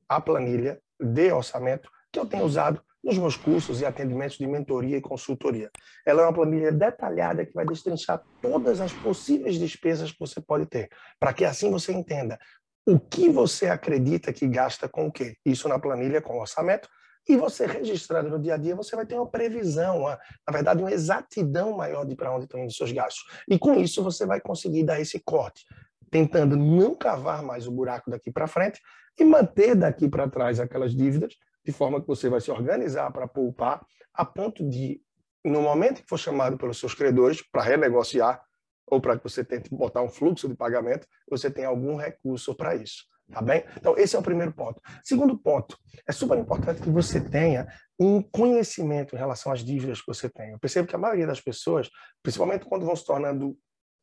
a 0.08 0.20
planilha 0.20 0.80
de 0.98 1.32
orçamento 1.32 1.90
que 2.10 2.18
eu 2.18 2.26
tenho 2.26 2.44
usado 2.44 2.82
nos 3.02 3.16
meus 3.16 3.36
cursos 3.36 3.80
e 3.80 3.86
atendimentos 3.86 4.36
de 4.36 4.46
mentoria 4.46 4.98
e 4.98 5.00
consultoria. 5.00 5.70
Ela 6.06 6.22
é 6.22 6.24
uma 6.26 6.32
planilha 6.32 6.70
detalhada 6.70 7.44
que 7.46 7.54
vai 7.54 7.64
destrinchar 7.64 8.22
todas 8.42 8.80
as 8.80 8.92
possíveis 8.92 9.58
despesas 9.58 10.12
que 10.12 10.18
você 10.20 10.40
pode 10.40 10.66
ter, 10.66 10.88
para 11.18 11.32
que 11.32 11.44
assim 11.44 11.70
você 11.70 11.92
entenda 11.92 12.38
o 12.86 12.98
que 12.98 13.28
você 13.28 13.66
acredita 13.68 14.32
que 14.32 14.46
gasta 14.46 14.88
com 14.88 15.06
o 15.06 15.12
quê. 15.12 15.36
Isso 15.44 15.68
na 15.68 15.78
planilha 15.78 16.20
com 16.20 16.38
orçamento, 16.38 16.88
e 17.28 17.36
você 17.36 17.66
registrando 17.66 18.30
no 18.30 18.40
dia 18.40 18.54
a 18.54 18.56
dia, 18.56 18.74
você 18.74 18.96
vai 18.96 19.06
ter 19.06 19.14
uma 19.14 19.30
previsão, 19.30 20.00
uma, 20.00 20.18
na 20.46 20.52
verdade, 20.52 20.82
uma 20.82 20.92
exatidão 20.92 21.76
maior 21.76 22.04
de 22.04 22.16
para 22.16 22.34
onde 22.34 22.44
estão 22.44 22.58
indo 22.58 22.68
os 22.68 22.76
seus 22.76 22.90
gastos. 22.92 23.24
E 23.48 23.58
com 23.58 23.74
isso 23.74 24.02
você 24.02 24.26
vai 24.26 24.40
conseguir 24.40 24.84
dar 24.84 25.00
esse 25.00 25.20
corte, 25.20 25.64
tentando 26.10 26.56
não 26.56 26.94
cavar 26.94 27.42
mais 27.42 27.66
o 27.66 27.70
buraco 27.70 28.10
daqui 28.10 28.32
para 28.32 28.46
frente 28.46 28.80
e 29.18 29.24
manter 29.24 29.74
daqui 29.74 30.08
para 30.08 30.28
trás 30.28 30.58
aquelas 30.58 30.94
dívidas 30.94 31.34
de 31.64 31.72
forma 31.72 32.00
que 32.00 32.06
você 32.06 32.28
vai 32.28 32.40
se 32.40 32.50
organizar 32.50 33.10
para 33.12 33.28
poupar, 33.28 33.84
a 34.14 34.24
ponto 34.24 34.68
de, 34.68 35.00
no 35.44 35.62
momento 35.62 36.02
que 36.02 36.08
for 36.08 36.18
chamado 36.18 36.56
pelos 36.56 36.78
seus 36.78 36.94
credores 36.94 37.42
para 37.50 37.62
renegociar, 37.62 38.42
ou 38.90 39.00
para 39.00 39.16
que 39.16 39.22
você 39.22 39.44
tente 39.44 39.70
botar 39.70 40.02
um 40.02 40.08
fluxo 40.08 40.48
de 40.48 40.56
pagamento, 40.56 41.06
você 41.28 41.50
tem 41.50 41.64
algum 41.64 41.96
recurso 41.96 42.54
para 42.54 42.74
isso. 42.74 43.04
Tá 43.30 43.40
bem? 43.40 43.64
Então, 43.76 43.96
esse 43.96 44.16
é 44.16 44.18
o 44.18 44.22
primeiro 44.22 44.52
ponto. 44.52 44.80
Segundo 45.04 45.38
ponto, 45.38 45.78
é 46.04 46.10
super 46.10 46.36
importante 46.36 46.82
que 46.82 46.90
você 46.90 47.20
tenha 47.20 47.68
um 47.96 48.20
conhecimento 48.20 49.14
em 49.14 49.18
relação 49.18 49.52
às 49.52 49.64
dívidas 49.64 50.00
que 50.00 50.08
você 50.08 50.28
tem. 50.28 50.50
Eu 50.50 50.58
percebo 50.58 50.88
que 50.88 50.96
a 50.96 50.98
maioria 50.98 51.28
das 51.28 51.40
pessoas, 51.40 51.88
principalmente 52.24 52.64
quando 52.64 52.84
vão 52.84 52.96
se 52.96 53.04
tornando 53.04 53.56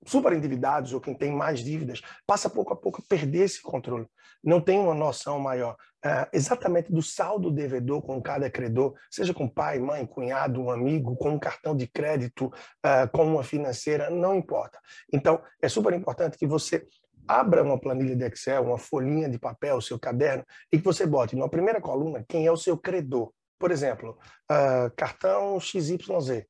super 0.05 0.33
endividados 0.33 0.93
ou 0.93 1.01
quem 1.01 1.13
tem 1.13 1.31
mais 1.31 1.59
dívidas, 1.59 2.01
passa 2.25 2.49
pouco 2.49 2.73
a 2.73 2.75
pouco 2.75 3.01
a 3.01 3.05
perder 3.07 3.45
esse 3.45 3.61
controle. 3.61 4.07
Não 4.43 4.61
tem 4.61 4.79
uma 4.79 4.93
noção 4.93 5.39
maior 5.39 5.75
uh, 6.05 6.27
exatamente 6.31 6.91
do 6.91 7.01
saldo 7.01 7.51
devedor 7.51 8.01
com 8.01 8.21
cada 8.21 8.49
credor, 8.49 8.93
seja 9.09 9.33
com 9.33 9.47
pai, 9.47 9.79
mãe, 9.79 10.05
cunhado, 10.05 10.61
um 10.61 10.69
amigo, 10.69 11.15
com 11.15 11.31
um 11.31 11.39
cartão 11.39 11.75
de 11.75 11.87
crédito, 11.87 12.45
uh, 12.47 13.09
com 13.11 13.25
uma 13.25 13.43
financeira, 13.43 14.09
não 14.09 14.35
importa. 14.35 14.79
Então, 15.11 15.41
é 15.61 15.67
super 15.67 15.93
importante 15.93 16.37
que 16.37 16.47
você 16.47 16.85
abra 17.27 17.61
uma 17.61 17.79
planilha 17.79 18.15
de 18.15 18.25
Excel, 18.25 18.63
uma 18.63 18.77
folhinha 18.77 19.27
de 19.29 19.37
papel, 19.37 19.81
seu 19.81 19.99
caderno, 19.99 20.45
e 20.71 20.77
que 20.77 20.83
você 20.83 21.05
bote 21.05 21.35
na 21.35 21.49
primeira 21.49 21.81
coluna 21.81 22.23
quem 22.27 22.45
é 22.45 22.51
o 22.51 22.57
seu 22.57 22.77
credor. 22.77 23.31
Por 23.59 23.71
exemplo, 23.71 24.17
uh, 24.51 24.89
cartão 24.95 25.59
XYZ. 25.59 26.45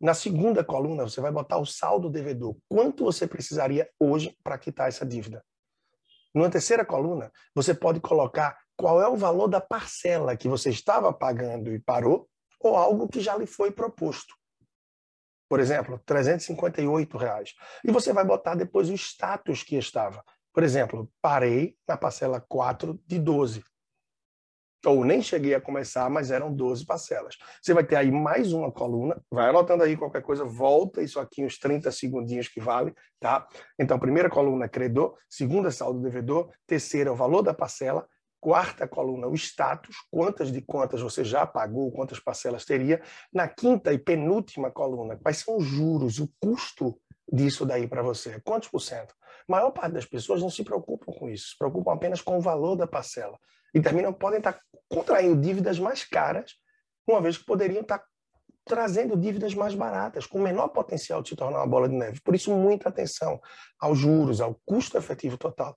Na 0.00 0.14
segunda 0.14 0.64
coluna, 0.64 1.02
você 1.04 1.20
vai 1.20 1.30
botar 1.30 1.58
o 1.58 1.66
saldo 1.66 2.08
devedor. 2.08 2.56
Quanto 2.68 3.04
você 3.04 3.26
precisaria 3.26 3.90
hoje 3.98 4.34
para 4.42 4.56
quitar 4.56 4.88
essa 4.88 5.04
dívida? 5.04 5.44
Na 6.34 6.48
terceira 6.48 6.86
coluna, 6.86 7.30
você 7.54 7.74
pode 7.74 8.00
colocar 8.00 8.56
qual 8.76 9.02
é 9.02 9.06
o 9.06 9.16
valor 9.16 9.48
da 9.48 9.60
parcela 9.60 10.36
que 10.36 10.48
você 10.48 10.70
estava 10.70 11.12
pagando 11.12 11.70
e 11.70 11.78
parou, 11.78 12.26
ou 12.60 12.76
algo 12.76 13.08
que 13.08 13.20
já 13.20 13.36
lhe 13.36 13.46
foi 13.46 13.70
proposto. 13.70 14.34
Por 15.48 15.60
exemplo, 15.60 16.00
358 16.06 17.18
reais. 17.18 17.52
E 17.84 17.90
você 17.90 18.12
vai 18.12 18.24
botar 18.24 18.54
depois 18.54 18.88
o 18.88 18.94
status 18.94 19.62
que 19.62 19.76
estava. 19.76 20.24
Por 20.52 20.62
exemplo, 20.62 21.10
parei 21.20 21.76
na 21.86 21.96
parcela 21.96 22.40
4 22.40 22.98
de 23.06 23.18
12 23.18 23.62
ou 24.86 25.04
nem 25.04 25.20
cheguei 25.20 25.54
a 25.54 25.60
começar, 25.60 26.08
mas 26.08 26.30
eram 26.30 26.52
12 26.52 26.86
parcelas. 26.86 27.36
Você 27.60 27.74
vai 27.74 27.84
ter 27.84 27.96
aí 27.96 28.10
mais 28.10 28.52
uma 28.52 28.72
coluna, 28.72 29.20
vai 29.30 29.48
anotando 29.48 29.82
aí 29.82 29.96
qualquer 29.96 30.22
coisa, 30.22 30.44
volta 30.44 31.02
isso 31.02 31.20
aqui 31.20 31.44
uns 31.44 31.58
30 31.58 31.90
segundinhos 31.92 32.48
que 32.48 32.60
vale, 32.60 32.94
tá? 33.18 33.46
Então, 33.78 33.98
primeira 33.98 34.30
coluna, 34.30 34.68
credor, 34.68 35.16
segunda, 35.28 35.70
saldo 35.70 36.00
devedor, 36.00 36.50
terceira, 36.66 37.12
o 37.12 37.16
valor 37.16 37.42
da 37.42 37.52
parcela, 37.52 38.06
quarta 38.40 38.88
coluna, 38.88 39.26
o 39.28 39.34
status, 39.34 39.96
quantas 40.10 40.50
de 40.50 40.62
quantas 40.62 41.02
você 41.02 41.22
já 41.22 41.46
pagou, 41.46 41.92
quantas 41.92 42.18
parcelas 42.18 42.64
teria, 42.64 43.02
na 43.32 43.46
quinta 43.46 43.92
e 43.92 43.98
penúltima 43.98 44.70
coluna, 44.70 45.16
quais 45.16 45.38
são 45.38 45.58
os 45.58 45.64
juros, 45.64 46.18
o 46.18 46.30
custo 46.40 46.98
disso 47.30 47.66
daí 47.66 47.86
para 47.86 48.02
você, 48.02 48.40
quantos 48.40 48.68
por 48.68 48.80
cento? 48.80 49.14
A 49.46 49.52
maior 49.52 49.70
parte 49.72 49.92
das 49.92 50.06
pessoas 50.06 50.40
não 50.40 50.48
se 50.48 50.64
preocupam 50.64 51.12
com 51.12 51.28
isso, 51.28 51.50
se 51.50 51.58
preocupam 51.58 51.92
apenas 51.92 52.22
com 52.22 52.38
o 52.38 52.40
valor 52.40 52.76
da 52.76 52.86
parcela. 52.86 53.38
E 53.74 53.80
terminam 53.80 54.12
podem 54.12 54.38
estar 54.38 54.60
contraindo 54.90 55.40
dívidas 55.40 55.78
mais 55.78 56.04
caras, 56.04 56.52
uma 57.06 57.20
vez 57.20 57.38
que 57.38 57.44
poderiam 57.44 57.80
estar 57.80 58.04
trazendo 58.64 59.16
dívidas 59.16 59.54
mais 59.54 59.74
baratas, 59.74 60.26
com 60.26 60.38
menor 60.38 60.68
potencial 60.68 61.22
de 61.22 61.30
se 61.30 61.36
tornar 61.36 61.58
uma 61.58 61.66
bola 61.66 61.88
de 61.88 61.94
neve. 61.94 62.20
Por 62.20 62.34
isso, 62.34 62.54
muita 62.54 62.88
atenção 62.88 63.40
aos 63.78 63.98
juros, 63.98 64.40
ao 64.40 64.54
custo 64.66 64.98
efetivo 64.98 65.38
total 65.38 65.76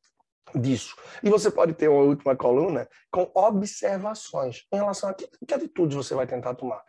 disso. 0.53 0.96
E 1.24 1.29
você 1.29 1.50
pode 1.50 1.74
ter 1.74 1.88
uma 1.88 2.03
última 2.03 2.36
coluna 2.36 2.88
com 3.12 3.32
observações 3.34 4.65
em 4.72 4.75
relação 4.75 5.10
a 5.10 5.13
que, 5.13 5.27
que 5.48 5.53
atitudes 5.53 5.96
você 5.96 6.13
vai 6.13 6.27
tentar 6.27 6.53
tomar. 6.55 6.84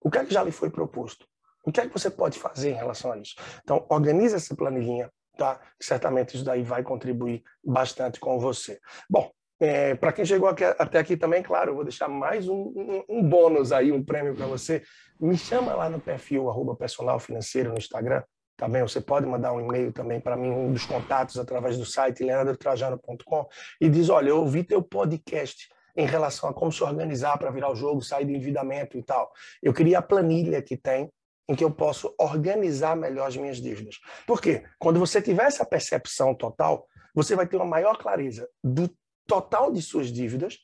O 0.00 0.10
que 0.10 0.18
é 0.18 0.24
que 0.24 0.32
já 0.32 0.42
lhe 0.42 0.52
foi 0.52 0.70
proposto? 0.70 1.26
O 1.64 1.70
que 1.70 1.80
é 1.80 1.86
que 1.86 1.92
você 1.92 2.10
pode 2.10 2.38
fazer 2.38 2.70
em 2.70 2.76
relação 2.76 3.12
a 3.12 3.18
isso? 3.18 3.34
Então, 3.62 3.84
organize 3.90 4.34
essa 4.34 4.56
planilhinha, 4.56 5.12
tá? 5.36 5.60
Certamente 5.78 6.36
isso 6.36 6.44
daí 6.44 6.62
vai 6.62 6.82
contribuir 6.82 7.42
bastante 7.62 8.18
com 8.18 8.38
você. 8.38 8.80
Bom, 9.10 9.30
é, 9.60 9.94
para 9.94 10.12
quem 10.12 10.24
chegou 10.24 10.48
aqui, 10.48 10.64
até 10.64 10.98
aqui 10.98 11.18
também, 11.18 11.42
claro, 11.42 11.72
eu 11.72 11.74
vou 11.74 11.84
deixar 11.84 12.08
mais 12.08 12.48
um, 12.48 12.54
um, 12.54 13.04
um 13.08 13.22
bônus 13.22 13.72
aí, 13.72 13.92
um 13.92 14.02
prêmio 14.02 14.34
para 14.34 14.46
você. 14.46 14.82
Me 15.20 15.36
chama 15.36 15.74
lá 15.74 15.90
no 15.90 16.00
perfil 16.00 16.48
arroba 16.48 16.74
personal 16.74 17.20
financeiro 17.20 17.70
no 17.70 17.76
Instagram, 17.76 18.22
tá 18.56 18.66
bem? 18.66 18.80
Você 18.80 19.02
pode 19.02 19.26
mandar 19.26 19.52
um 19.52 19.60
e-mail 19.60 19.92
também 19.92 20.18
para 20.18 20.34
mim, 20.34 20.50
um 20.50 20.72
dos 20.72 20.86
contatos 20.86 21.38
através 21.38 21.76
do 21.76 21.84
site 21.84 22.24
leandrotrajano.com 22.24 23.46
e 23.78 23.90
diz, 23.90 24.08
olha, 24.08 24.30
eu 24.30 24.38
ouvi 24.38 24.64
teu 24.64 24.82
podcast 24.82 25.68
em 25.94 26.06
relação 26.06 26.48
a 26.48 26.54
como 26.54 26.72
se 26.72 26.82
organizar 26.82 27.36
para 27.36 27.50
virar 27.50 27.70
o 27.70 27.76
jogo, 27.76 28.00
sair 28.00 28.24
do 28.24 28.32
endividamento 28.32 28.96
e 28.96 29.02
tal. 29.02 29.30
Eu 29.62 29.74
queria 29.74 29.98
a 29.98 30.02
planilha 30.02 30.62
que 30.62 30.76
tem 30.76 31.10
em 31.46 31.54
que 31.54 31.64
eu 31.64 31.70
posso 31.70 32.14
organizar 32.16 32.96
melhor 32.96 33.26
as 33.26 33.36
minhas 33.36 33.60
dívidas. 33.60 33.98
Por 34.26 34.40
quê? 34.40 34.64
Quando 34.78 34.98
você 34.98 35.20
tiver 35.20 35.44
essa 35.44 35.66
percepção 35.66 36.34
total, 36.34 36.86
você 37.14 37.34
vai 37.34 37.46
ter 37.46 37.56
uma 37.56 37.66
maior 37.66 37.98
clareza 37.98 38.48
do 38.62 38.88
total 39.30 39.70
de 39.70 39.80
suas 39.80 40.08
dívidas, 40.08 40.58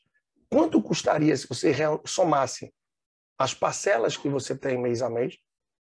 quanto 0.51 0.81
custaria 0.81 1.35
se 1.37 1.47
você 1.47 1.73
somasse 2.05 2.73
as 3.39 3.53
parcelas 3.53 4.17
que 4.17 4.27
você 4.27 4.57
tem 4.57 4.77
mês 4.77 5.01
a 5.01 5.09
mês, 5.09 5.37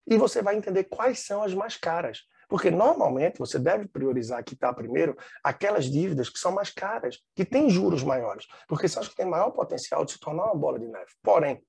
e 0.07 0.19
você 0.19 0.43
vai 0.43 0.55
entender 0.55 0.85
quais 0.85 1.21
são 1.21 1.43
as 1.43 1.55
mais 1.55 1.79
caras. 1.79 2.25
Porque 2.47 2.71
normalmente 2.71 3.39
você 3.39 3.59
deve 3.59 3.89
priorizar 3.89 4.45
quitar 4.45 4.75
primeiro 4.75 5.17
aquelas 5.43 5.87
dívidas 5.87 6.29
que 6.29 6.39
são 6.39 6.53
mais 6.53 6.71
caras, 6.71 7.19
que 7.35 7.43
têm 7.43 7.71
juros 7.71 8.03
maiores, 8.03 8.47
porque 8.69 8.87
são 8.87 9.03
as 9.03 9.09
que 9.09 9.17
têm 9.17 9.25
maior 9.25 9.51
potencial 9.51 10.05
de 10.05 10.13
se 10.13 10.21
tornar 10.21 10.45
uma 10.45 10.55
bola 10.55 10.79
de 10.79 10.87
neve. 10.87 11.11
Porém, 11.23 11.65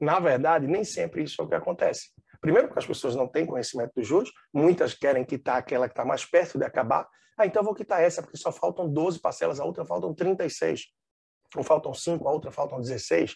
na 0.00 0.18
verdade, 0.18 0.66
nem 0.66 0.82
sempre 0.82 1.22
isso 1.22 1.40
é 1.40 1.44
o 1.44 1.48
que 1.48 1.54
acontece. 1.54 2.10
Primeiro, 2.46 2.68
porque 2.68 2.78
as 2.78 2.86
pessoas 2.86 3.16
não 3.16 3.26
têm 3.26 3.44
conhecimento 3.44 3.90
dos 3.96 4.06
juros, 4.06 4.30
muitas 4.54 4.94
querem 4.94 5.24
quitar 5.24 5.56
aquela 5.56 5.88
que 5.88 5.94
está 5.94 6.04
mais 6.04 6.24
perto 6.24 6.56
de 6.56 6.64
acabar, 6.64 7.04
ah, 7.36 7.44
então 7.44 7.60
vou 7.60 7.74
quitar 7.74 8.00
essa, 8.00 8.22
porque 8.22 8.36
só 8.36 8.52
faltam 8.52 8.88
12 8.88 9.18
parcelas, 9.18 9.58
a 9.58 9.64
outra 9.64 9.84
faltam 9.84 10.14
36. 10.14 10.84
Ou 11.56 11.64
faltam 11.64 11.92
5, 11.92 12.28
a 12.28 12.30
outra 12.30 12.52
faltam 12.52 12.80
16. 12.80 13.34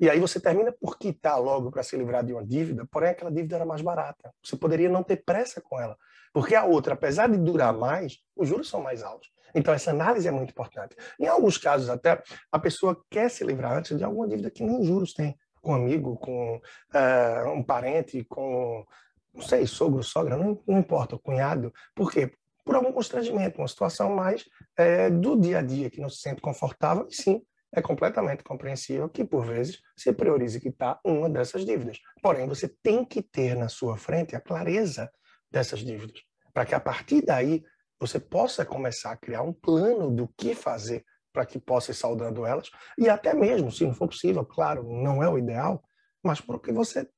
E 0.00 0.08
aí 0.08 0.18
você 0.18 0.40
termina 0.40 0.72
por 0.72 0.96
quitar 0.96 1.38
logo 1.38 1.70
para 1.70 1.82
se 1.82 1.94
livrar 1.94 2.24
de 2.24 2.32
uma 2.32 2.42
dívida, 2.42 2.88
porém 2.90 3.10
aquela 3.10 3.30
dívida 3.30 3.56
era 3.56 3.66
mais 3.66 3.82
barata. 3.82 4.32
Você 4.42 4.56
poderia 4.56 4.88
não 4.88 5.02
ter 5.02 5.22
pressa 5.26 5.60
com 5.60 5.78
ela. 5.78 5.94
Porque 6.32 6.54
a 6.54 6.64
outra, 6.64 6.94
apesar 6.94 7.28
de 7.28 7.36
durar 7.36 7.74
mais, 7.74 8.16
os 8.34 8.48
juros 8.48 8.66
são 8.66 8.80
mais 8.80 9.02
altos. 9.02 9.28
Então 9.54 9.74
essa 9.74 9.90
análise 9.90 10.26
é 10.26 10.30
muito 10.30 10.52
importante. 10.52 10.96
Em 11.20 11.26
alguns 11.26 11.58
casos 11.58 11.90
até, 11.90 12.22
a 12.50 12.58
pessoa 12.58 12.98
quer 13.10 13.28
se 13.28 13.44
livrar 13.44 13.76
antes 13.76 13.94
de 13.94 14.02
alguma 14.02 14.26
dívida 14.26 14.50
que 14.50 14.64
nem 14.64 14.82
juros 14.82 15.12
tem. 15.12 15.36
Com 15.68 15.72
um 15.72 15.76
amigo, 15.76 16.16
com 16.16 16.56
uh, 16.56 17.50
um 17.50 17.62
parente, 17.62 18.24
com 18.24 18.86
não 19.34 19.42
sei, 19.42 19.66
sogro, 19.66 20.02
sogra, 20.02 20.34
não, 20.34 20.58
não 20.66 20.78
importa, 20.78 21.18
cunhado. 21.18 21.70
Por 21.94 22.10
quê? 22.10 22.32
por 22.64 22.74
algum 22.74 22.92
constrangimento, 22.92 23.62
uma 23.62 23.66
situação 23.66 24.14
mais 24.14 24.44
é, 24.76 25.08
do 25.08 25.40
dia 25.40 25.60
a 25.60 25.62
dia, 25.62 25.88
que 25.88 26.02
não 26.02 26.10
se 26.10 26.18
sente 26.18 26.42
confortável, 26.42 27.06
e 27.08 27.14
sim, 27.14 27.42
é 27.72 27.80
completamente 27.80 28.44
compreensível 28.44 29.08
que, 29.08 29.24
por 29.24 29.46
vezes, 29.46 29.80
se 29.96 30.12
priorize 30.12 30.60
quitar 30.60 31.00
uma 31.02 31.30
dessas 31.30 31.64
dívidas. 31.64 31.98
Porém, 32.22 32.46
você 32.46 32.68
tem 32.82 33.06
que 33.06 33.22
ter 33.22 33.56
na 33.56 33.70
sua 33.70 33.96
frente 33.96 34.36
a 34.36 34.40
clareza 34.40 35.10
dessas 35.50 35.80
dívidas, 35.80 36.20
para 36.52 36.66
que 36.66 36.74
a 36.74 36.80
partir 36.80 37.24
daí 37.24 37.64
você 37.98 38.20
possa 38.20 38.66
começar 38.66 39.12
a 39.12 39.16
criar 39.16 39.40
um 39.40 39.52
plano 39.52 40.10
do 40.10 40.28
que 40.36 40.54
fazer 40.54 41.06
para 41.38 41.46
que 41.46 41.56
possa 41.56 41.92
ir 41.92 41.94
saudando 41.94 42.44
elas, 42.44 42.68
e 42.98 43.08
até 43.08 43.32
mesmo, 43.32 43.70
se 43.70 43.86
não 43.86 43.94
for 43.94 44.08
possível, 44.08 44.44
claro, 44.44 44.82
não 44.82 45.22
é 45.22 45.28
o 45.28 45.38
ideal, 45.38 45.80
mas 46.20 46.40
para 46.40 46.58
que 46.58 46.72
você 46.72 47.08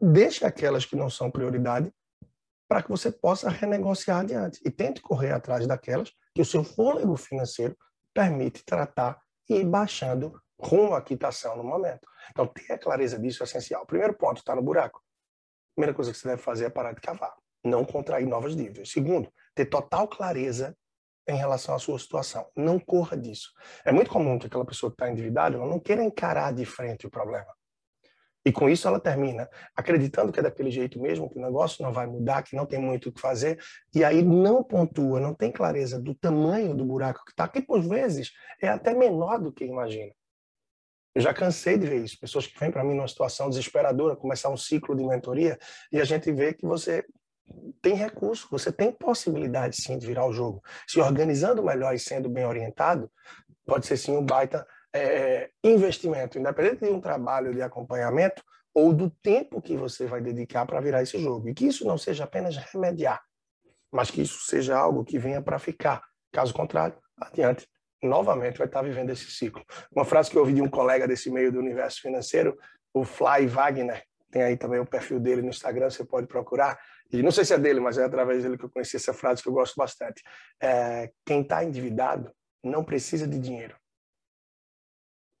deixe 0.00 0.46
aquelas 0.46 0.84
que 0.84 0.94
não 0.94 1.10
são 1.10 1.28
prioridade 1.28 1.92
para 2.68 2.84
que 2.84 2.88
você 2.88 3.10
possa 3.10 3.50
renegociar 3.50 4.20
adiante. 4.20 4.60
E 4.64 4.70
tente 4.70 5.02
correr 5.02 5.32
atrás 5.32 5.66
daquelas 5.66 6.12
que 6.32 6.40
o 6.40 6.44
seu 6.44 6.62
fôlego 6.62 7.16
financeiro 7.16 7.76
permite 8.14 8.64
tratar 8.64 9.20
e 9.48 9.56
ir 9.56 9.64
baixando 9.64 10.40
rumo 10.56 10.94
à 10.94 11.02
quitação 11.02 11.56
no 11.56 11.64
momento. 11.64 12.08
Então, 12.30 12.46
ter 12.46 12.74
a 12.74 12.78
clareza 12.78 13.18
disso 13.18 13.42
é 13.42 13.44
essencial. 13.44 13.84
Primeiro 13.86 14.14
ponto, 14.14 14.38
está 14.38 14.54
no 14.54 14.62
buraco. 14.62 15.02
Primeira 15.74 15.92
coisa 15.92 16.12
que 16.12 16.18
você 16.18 16.28
deve 16.28 16.40
fazer 16.40 16.66
é 16.66 16.70
parar 16.70 16.92
de 16.92 17.00
cavar, 17.00 17.34
não 17.64 17.84
contrair 17.84 18.24
novas 18.24 18.54
dívidas. 18.54 18.92
Segundo, 18.92 19.28
ter 19.52 19.66
total 19.66 20.06
clareza 20.06 20.76
em 21.26 21.36
relação 21.36 21.74
à 21.74 21.78
sua 21.78 21.98
situação. 21.98 22.46
Não 22.56 22.78
corra 22.78 23.16
disso. 23.16 23.50
É 23.84 23.92
muito 23.92 24.10
comum 24.10 24.38
que 24.38 24.46
aquela 24.46 24.64
pessoa 24.64 24.90
que 24.90 24.94
está 24.94 25.10
endividada 25.10 25.56
não 25.58 25.80
queira 25.80 26.02
encarar 26.02 26.52
de 26.52 26.64
frente 26.64 27.06
o 27.06 27.10
problema. 27.10 27.52
E 28.46 28.52
com 28.52 28.68
isso 28.68 28.86
ela 28.86 29.00
termina 29.00 29.48
acreditando 29.74 30.30
que 30.30 30.38
é 30.38 30.42
daquele 30.42 30.70
jeito 30.70 31.00
mesmo, 31.00 31.30
que 31.30 31.38
o 31.38 31.42
negócio 31.42 31.82
não 31.82 31.90
vai 31.90 32.06
mudar, 32.06 32.42
que 32.42 32.54
não 32.54 32.66
tem 32.66 32.78
muito 32.78 33.08
o 33.08 33.12
que 33.12 33.20
fazer, 33.20 33.58
e 33.94 34.04
aí 34.04 34.22
não 34.22 34.62
pontua, 34.62 35.18
não 35.18 35.34
tem 35.34 35.50
clareza 35.50 35.98
do 35.98 36.14
tamanho 36.14 36.74
do 36.74 36.84
buraco 36.84 37.24
que 37.24 37.30
está, 37.30 37.48
que 37.48 37.62
por 37.62 37.80
vezes 37.80 38.32
é 38.60 38.68
até 38.68 38.92
menor 38.94 39.40
do 39.40 39.50
que 39.50 39.64
imagina. 39.64 40.12
Eu 41.14 41.22
já 41.22 41.32
cansei 41.32 41.78
de 41.78 41.86
ver 41.86 42.04
isso, 42.04 42.18
pessoas 42.20 42.46
que 42.46 42.58
vêm 42.58 42.70
para 42.70 42.84
mim 42.84 42.94
numa 42.94 43.08
situação 43.08 43.48
desesperadora, 43.48 44.16
começar 44.16 44.50
um 44.50 44.56
ciclo 44.56 44.94
de 44.94 45.04
mentoria, 45.04 45.58
e 45.90 45.98
a 45.98 46.04
gente 46.04 46.30
vê 46.30 46.52
que 46.52 46.66
você 46.66 47.02
tem 47.82 47.94
recurso, 47.94 48.48
você 48.50 48.72
tem 48.72 48.90
possibilidade 48.90 49.76
sim 49.76 49.98
de 49.98 50.06
virar 50.06 50.26
o 50.26 50.32
jogo. 50.32 50.62
Se 50.86 51.00
organizando 51.00 51.62
melhor 51.62 51.94
e 51.94 51.98
sendo 51.98 52.28
bem 52.28 52.46
orientado, 52.46 53.10
pode 53.66 53.86
ser 53.86 53.96
sim 53.96 54.16
um 54.16 54.24
baita 54.24 54.66
é, 54.92 55.50
investimento, 55.62 56.38
independente 56.38 56.84
de 56.84 56.90
um 56.90 57.00
trabalho 57.00 57.52
de 57.52 57.62
acompanhamento 57.62 58.42
ou 58.72 58.92
do 58.92 59.10
tempo 59.10 59.60
que 59.60 59.76
você 59.76 60.06
vai 60.06 60.20
dedicar 60.20 60.66
para 60.66 60.80
virar 60.80 61.02
esse 61.02 61.18
jogo. 61.18 61.48
E 61.48 61.54
que 61.54 61.66
isso 61.66 61.86
não 61.86 61.98
seja 61.98 62.24
apenas 62.24 62.56
remediar, 62.56 63.22
mas 63.92 64.10
que 64.10 64.22
isso 64.22 64.46
seja 64.46 64.76
algo 64.76 65.04
que 65.04 65.18
venha 65.18 65.42
para 65.42 65.58
ficar. 65.58 66.02
Caso 66.32 66.52
contrário, 66.52 66.96
adiante, 67.16 67.68
novamente 68.02 68.58
vai 68.58 68.66
estar 68.66 68.82
vivendo 68.82 69.10
esse 69.10 69.30
ciclo. 69.30 69.64
Uma 69.94 70.04
frase 70.04 70.30
que 70.30 70.36
eu 70.36 70.40
ouvi 70.40 70.54
de 70.54 70.62
um 70.62 70.68
colega 70.68 71.06
desse 71.06 71.30
meio 71.30 71.52
do 71.52 71.58
universo 71.58 72.00
financeiro, 72.00 72.56
o 72.92 73.04
Fly 73.04 73.46
Wagner, 73.46 74.02
tem 74.34 74.42
aí 74.42 74.56
também 74.56 74.80
o 74.80 74.86
perfil 74.86 75.20
dele 75.20 75.42
no 75.42 75.48
Instagram, 75.48 75.88
você 75.88 76.04
pode 76.04 76.26
procurar. 76.26 76.76
E 77.12 77.22
não 77.22 77.30
sei 77.30 77.44
se 77.44 77.54
é 77.54 77.58
dele, 77.58 77.80
mas 77.80 77.98
é 77.98 78.04
através 78.04 78.42
dele 78.42 78.58
que 78.58 78.64
eu 78.64 78.70
conheci 78.70 78.96
essa 78.96 79.14
frase 79.14 79.42
que 79.42 79.48
eu 79.48 79.52
gosto 79.52 79.74
bastante. 79.76 80.22
É, 80.60 81.10
quem 81.24 81.42
está 81.42 81.62
endividado 81.62 82.32
não 82.62 82.84
precisa 82.84 83.26
de 83.26 83.38
dinheiro 83.38 83.76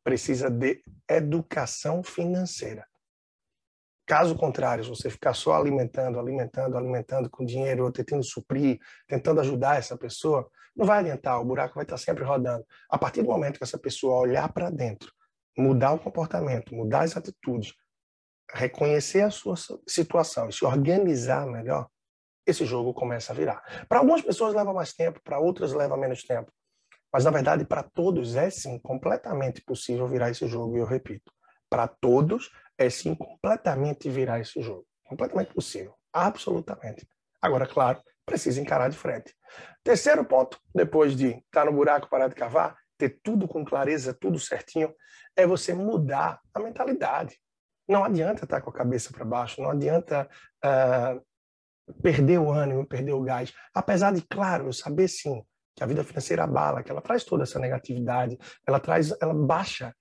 precisa 0.04 0.50
de 0.50 0.82
educação 1.08 2.02
financeira. 2.02 2.86
Caso 4.06 4.36
contrário, 4.36 4.84
se 4.84 4.90
você 4.90 5.08
ficar 5.08 5.32
só 5.32 5.54
alimentando, 5.54 6.20
alimentando, 6.20 6.76
alimentando 6.76 7.30
com 7.30 7.42
dinheiro, 7.42 7.84
ou 7.84 7.90
tentando 7.90 8.22
suprir, 8.22 8.78
tentando 9.08 9.40
ajudar 9.40 9.78
essa 9.78 9.96
pessoa, 9.96 10.46
não 10.76 10.84
vai 10.84 10.98
adiantar, 10.98 11.40
o 11.40 11.44
buraco 11.44 11.76
vai 11.76 11.84
estar 11.84 11.96
sempre 11.96 12.22
rodando. 12.22 12.66
A 12.90 12.98
partir 12.98 13.22
do 13.22 13.28
momento 13.28 13.56
que 13.56 13.64
essa 13.64 13.78
pessoa 13.78 14.20
olhar 14.20 14.52
para 14.52 14.68
dentro, 14.68 15.10
mudar 15.56 15.92
o 15.92 15.98
comportamento, 15.98 16.74
mudar 16.74 17.04
as 17.04 17.16
atitudes, 17.16 17.72
reconhecer 18.52 19.22
a 19.22 19.30
sua 19.30 19.54
situação 19.86 20.48
e 20.48 20.52
se 20.52 20.64
organizar 20.64 21.46
melhor, 21.46 21.88
esse 22.46 22.64
jogo 22.64 22.92
começa 22.92 23.32
a 23.32 23.36
virar. 23.36 23.86
Para 23.88 23.98
algumas 23.98 24.22
pessoas 24.22 24.54
leva 24.54 24.72
mais 24.72 24.92
tempo, 24.92 25.20
para 25.22 25.38
outras 25.38 25.72
leva 25.72 25.96
menos 25.96 26.22
tempo. 26.22 26.52
Mas, 27.12 27.24
na 27.24 27.30
verdade, 27.30 27.64
para 27.64 27.82
todos 27.82 28.34
é 28.34 28.50
sim 28.50 28.78
completamente 28.78 29.62
possível 29.62 30.06
virar 30.08 30.30
esse 30.30 30.46
jogo, 30.46 30.76
e 30.76 30.80
eu 30.80 30.86
repito, 30.86 31.32
para 31.70 31.86
todos 31.86 32.50
é 32.76 32.90
sim 32.90 33.14
completamente 33.14 34.10
virar 34.10 34.40
esse 34.40 34.60
jogo. 34.60 34.86
Completamente 35.04 35.54
possível. 35.54 35.94
Absolutamente. 36.12 37.06
Agora, 37.40 37.66
claro, 37.66 38.02
precisa 38.26 38.60
encarar 38.60 38.88
de 38.88 38.96
frente. 38.96 39.34
Terceiro 39.82 40.24
ponto, 40.24 40.58
depois 40.74 41.16
de 41.16 41.28
estar 41.28 41.42
tá 41.50 41.64
no 41.64 41.72
buraco, 41.72 42.08
parar 42.08 42.28
de 42.28 42.34
cavar, 42.34 42.76
ter 42.98 43.20
tudo 43.22 43.46
com 43.46 43.64
clareza, 43.64 44.14
tudo 44.14 44.38
certinho, 44.38 44.92
é 45.36 45.46
você 45.46 45.74
mudar 45.74 46.40
a 46.52 46.60
mentalidade. 46.60 47.38
Não 47.88 48.04
adianta 48.04 48.44
estar 48.44 48.60
com 48.60 48.70
a 48.70 48.72
cabeça 48.72 49.12
para 49.12 49.24
baixo, 49.24 49.60
não 49.60 49.70
adianta 49.70 50.28
uh, 50.64 51.20
perder 52.02 52.38
o 52.38 52.50
ânimo, 52.50 52.86
perder 52.86 53.12
o 53.12 53.22
gás. 53.22 53.52
Apesar 53.74 54.12
de, 54.12 54.22
claro, 54.22 54.66
eu 54.66 54.72
saber 54.72 55.08
sim 55.08 55.42
que 55.76 55.82
a 55.82 55.86
vida 55.86 56.04
financeira 56.04 56.44
abala, 56.44 56.82
que 56.82 56.90
ela 56.90 57.02
traz 57.02 57.24
toda 57.24 57.42
essa 57.42 57.58
negatividade, 57.58 58.38
ela 58.66 58.80
traz, 58.80 59.12
ela 59.20 59.34
baixa 59.34 59.94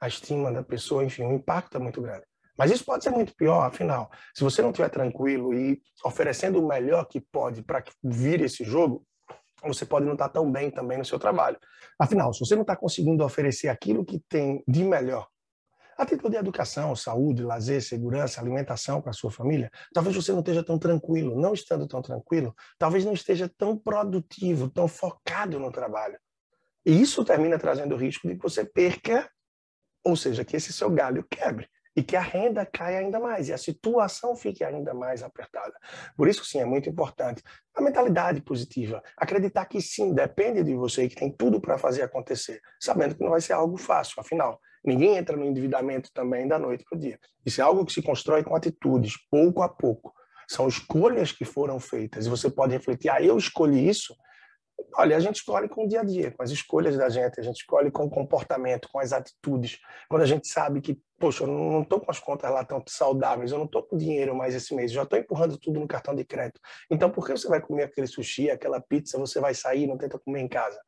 a 0.00 0.06
estima 0.06 0.52
da 0.52 0.62
pessoa, 0.62 1.04
enfim, 1.04 1.24
o 1.24 1.32
impacto 1.32 1.76
é 1.76 1.80
muito 1.80 2.00
grande. 2.00 2.24
Mas 2.56 2.70
isso 2.70 2.84
pode 2.84 3.02
ser 3.02 3.10
muito 3.10 3.34
pior, 3.34 3.62
afinal, 3.62 4.10
se 4.34 4.44
você 4.44 4.62
não 4.62 4.70
estiver 4.70 4.88
tranquilo 4.88 5.52
e 5.54 5.80
oferecendo 6.04 6.62
o 6.62 6.68
melhor 6.68 7.06
que 7.06 7.20
pode 7.20 7.62
para 7.62 7.82
vir 8.02 8.42
esse 8.42 8.62
jogo, 8.62 9.04
você 9.62 9.84
pode 9.84 10.04
não 10.04 10.12
estar 10.12 10.28
tão 10.28 10.50
bem 10.52 10.70
também 10.70 10.98
no 10.98 11.04
seu 11.04 11.18
trabalho. 11.18 11.58
Afinal, 11.98 12.32
se 12.32 12.40
você 12.40 12.54
não 12.54 12.62
está 12.62 12.76
conseguindo 12.76 13.24
oferecer 13.24 13.68
aquilo 13.68 14.04
que 14.04 14.20
tem 14.28 14.62
de 14.68 14.84
melhor 14.84 15.26
a 15.96 16.06
título 16.06 16.30
de 16.30 16.36
educação, 16.36 16.94
saúde, 16.94 17.42
lazer, 17.42 17.82
segurança, 17.82 18.40
alimentação 18.40 19.00
para 19.00 19.10
a 19.10 19.14
sua 19.14 19.30
família, 19.30 19.70
talvez 19.92 20.14
você 20.14 20.32
não 20.32 20.40
esteja 20.40 20.62
tão 20.62 20.78
tranquilo. 20.78 21.40
Não 21.40 21.54
estando 21.54 21.86
tão 21.86 22.02
tranquilo, 22.02 22.54
talvez 22.78 23.04
não 23.04 23.12
esteja 23.12 23.50
tão 23.56 23.76
produtivo, 23.76 24.68
tão 24.68 24.88
focado 24.88 25.58
no 25.58 25.70
trabalho. 25.70 26.18
E 26.84 27.00
isso 27.00 27.24
termina 27.24 27.58
trazendo 27.58 27.94
o 27.94 27.98
risco 27.98 28.28
de 28.28 28.36
que 28.36 28.42
você 28.42 28.64
perca, 28.64 29.30
ou 30.04 30.16
seja, 30.16 30.44
que 30.44 30.56
esse 30.56 30.72
seu 30.72 30.90
galho 30.90 31.24
quebre 31.28 31.68
e 31.96 32.02
que 32.02 32.16
a 32.16 32.20
renda 32.20 32.66
caia 32.66 32.98
ainda 32.98 33.20
mais 33.20 33.48
e 33.48 33.52
a 33.52 33.58
situação 33.58 34.34
fique 34.34 34.64
ainda 34.64 34.92
mais 34.92 35.22
apertada. 35.22 35.74
Por 36.16 36.28
isso, 36.28 36.44
sim, 36.44 36.58
é 36.58 36.64
muito 36.64 36.88
importante 36.88 37.42
a 37.74 37.80
mentalidade 37.80 38.40
positiva, 38.40 39.02
acreditar 39.16 39.66
que 39.66 39.80
sim, 39.80 40.12
depende 40.12 40.62
de 40.62 40.74
você 40.74 41.04
e 41.04 41.08
que 41.08 41.16
tem 41.16 41.30
tudo 41.30 41.60
para 41.60 41.78
fazer 41.78 42.02
acontecer, 42.02 42.60
sabendo 42.80 43.14
que 43.14 43.22
não 43.22 43.30
vai 43.30 43.40
ser 43.40 43.52
algo 43.52 43.76
fácil, 43.76 44.20
afinal, 44.20 44.60
ninguém 44.84 45.16
entra 45.16 45.36
no 45.36 45.44
endividamento 45.44 46.10
também 46.12 46.46
da 46.46 46.58
noite 46.58 46.84
para 46.88 46.96
o 46.96 47.00
dia. 47.00 47.18
Isso 47.44 47.60
é 47.60 47.64
algo 47.64 47.84
que 47.84 47.92
se 47.92 48.02
constrói 48.02 48.42
com 48.44 48.54
atitudes, 48.54 49.14
pouco 49.30 49.62
a 49.62 49.68
pouco. 49.68 50.12
São 50.46 50.68
escolhas 50.68 51.32
que 51.32 51.44
foram 51.44 51.80
feitas 51.80 52.26
e 52.26 52.30
você 52.30 52.50
pode 52.50 52.72
refletir, 52.72 53.08
ah, 53.08 53.22
eu 53.22 53.36
escolhi 53.38 53.88
isso, 53.88 54.14
Olha, 54.96 55.16
a 55.16 55.20
gente 55.20 55.36
escolhe 55.36 55.68
com 55.68 55.84
o 55.84 55.88
dia 55.88 56.00
a 56.00 56.04
dia, 56.04 56.30
com 56.30 56.42
as 56.42 56.50
escolhas 56.50 56.96
da 56.96 57.08
gente, 57.08 57.40
a 57.40 57.42
gente 57.42 57.56
escolhe 57.56 57.90
com 57.90 58.04
o 58.04 58.10
comportamento, 58.10 58.88
com 58.88 59.00
as 59.00 59.12
atitudes. 59.12 59.78
Quando 60.08 60.22
a 60.22 60.26
gente 60.26 60.46
sabe 60.46 60.80
que, 60.80 61.00
poxa, 61.18 61.44
eu 61.44 61.48
não 61.48 61.82
estou 61.82 62.00
com 62.00 62.10
as 62.10 62.20
contas 62.20 62.50
lá 62.50 62.64
tão 62.64 62.82
saudáveis, 62.86 63.50
eu 63.50 63.58
não 63.58 63.66
estou 63.66 63.82
com 63.82 63.96
dinheiro 63.96 64.36
mais 64.36 64.54
esse 64.54 64.74
mês, 64.74 64.92
já 64.92 65.02
estou 65.02 65.18
empurrando 65.18 65.58
tudo 65.58 65.80
no 65.80 65.88
cartão 65.88 66.14
de 66.14 66.24
crédito. 66.24 66.60
Então, 66.88 67.10
por 67.10 67.26
que 67.26 67.32
você 67.32 67.48
vai 67.48 67.60
comer 67.60 67.84
aquele 67.84 68.06
sushi, 68.06 68.50
aquela 68.50 68.80
pizza, 68.80 69.18
você 69.18 69.40
vai 69.40 69.54
sair 69.54 69.82
e 69.82 69.86
não 69.86 69.98
tenta 69.98 70.18
comer 70.18 70.40
em 70.40 70.48
casa? 70.48 70.80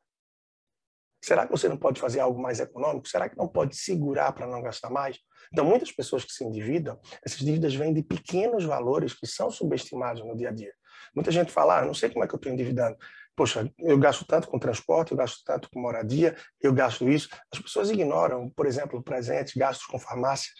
Será 1.21 1.45
que 1.45 1.51
você 1.51 1.67
não 1.67 1.77
pode 1.77 1.99
fazer 1.99 2.19
algo 2.19 2.41
mais 2.41 2.59
econômico? 2.59 3.07
Será 3.09 3.27
que 3.27 3.37
não 3.37 3.47
pode 3.47 3.75
segurar 3.75 4.31
para 4.31 4.47
não 4.47 4.61
gastar 4.61 4.89
mais? 4.89 5.17
Então, 5.51 5.65
muitas 5.65 5.91
pessoas 5.91 6.23
que 6.23 6.31
se 6.31 6.43
endividam, 6.45 6.97
essas 7.25 7.39
dívidas 7.39 7.75
vêm 7.75 7.93
de 7.93 8.03
pequenos 8.03 8.63
valores 8.63 9.13
que 9.13 9.27
são 9.27 9.51
subestimados 9.51 10.23
no 10.23 10.35
dia 10.35 10.49
a 10.49 10.51
dia. 10.53 10.73
Muita 11.13 11.31
gente 11.31 11.51
fala, 11.51 11.79
ah, 11.79 11.85
não 11.85 11.93
sei 11.93 12.09
como 12.09 12.23
é 12.23 12.27
que 12.27 12.33
eu 12.33 12.37
estou 12.37 12.51
endividando 12.51 12.95
poxa, 13.37 13.71
eu 13.77 13.99
gasto 13.99 14.25
tanto 14.25 14.47
com 14.47 14.57
transporte, 14.57 15.11
eu 15.11 15.17
gasto 15.17 15.43
tanto 15.45 15.69
com 15.69 15.79
moradia, 15.79 16.35
eu 16.59 16.73
gasto 16.73 17.07
isso. 17.07 17.29
As 17.53 17.59
pessoas 17.59 17.91
ignoram, 17.91 18.49
por 18.49 18.65
exemplo, 18.65 19.01
presentes, 19.01 19.53
gastos 19.55 19.85
com 19.85 19.99
farmácias, 19.99 20.55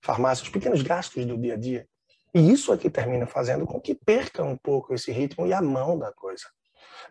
farmácias, 0.00 0.48
pequenos 0.48 0.82
gastos 0.82 1.26
do 1.26 1.36
dia 1.36 1.54
a 1.54 1.56
dia. 1.56 1.86
E 2.32 2.52
isso 2.52 2.72
é 2.72 2.78
que 2.78 2.88
termina 2.88 3.26
fazendo 3.26 3.66
com 3.66 3.80
que 3.80 3.92
perca 3.92 4.44
um 4.44 4.56
pouco 4.56 4.94
esse 4.94 5.10
ritmo 5.10 5.48
e 5.48 5.52
a 5.52 5.60
mão 5.60 5.98
da 5.98 6.12
coisa. 6.12 6.44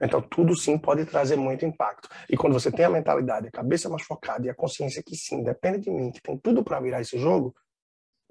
Então, 0.02 0.22
tudo 0.22 0.56
sim 0.56 0.78
pode 0.78 1.06
trazer 1.06 1.36
muito 1.36 1.66
impacto. 1.66 2.08
E 2.30 2.38
quando 2.38 2.54
você 2.54 2.72
tem 2.72 2.86
a 2.86 2.90
mentalidade, 2.90 3.50
a 3.50 3.52
cabeça 3.52 3.90
mais 3.90 4.04
focada 4.04 4.48
e 4.48 4.50
a 4.50 4.56
consciência 4.56 5.04
que 5.04 5.16
sim, 5.16 5.44
depende 5.44 5.80
de 5.80 5.92
mim, 5.92 6.10
que 6.10 6.22
tem 6.22 6.38
tudo 6.38 6.64
para 6.64 6.80
virar 6.80 7.02
esse 7.02 7.20
jogo, 7.20 7.54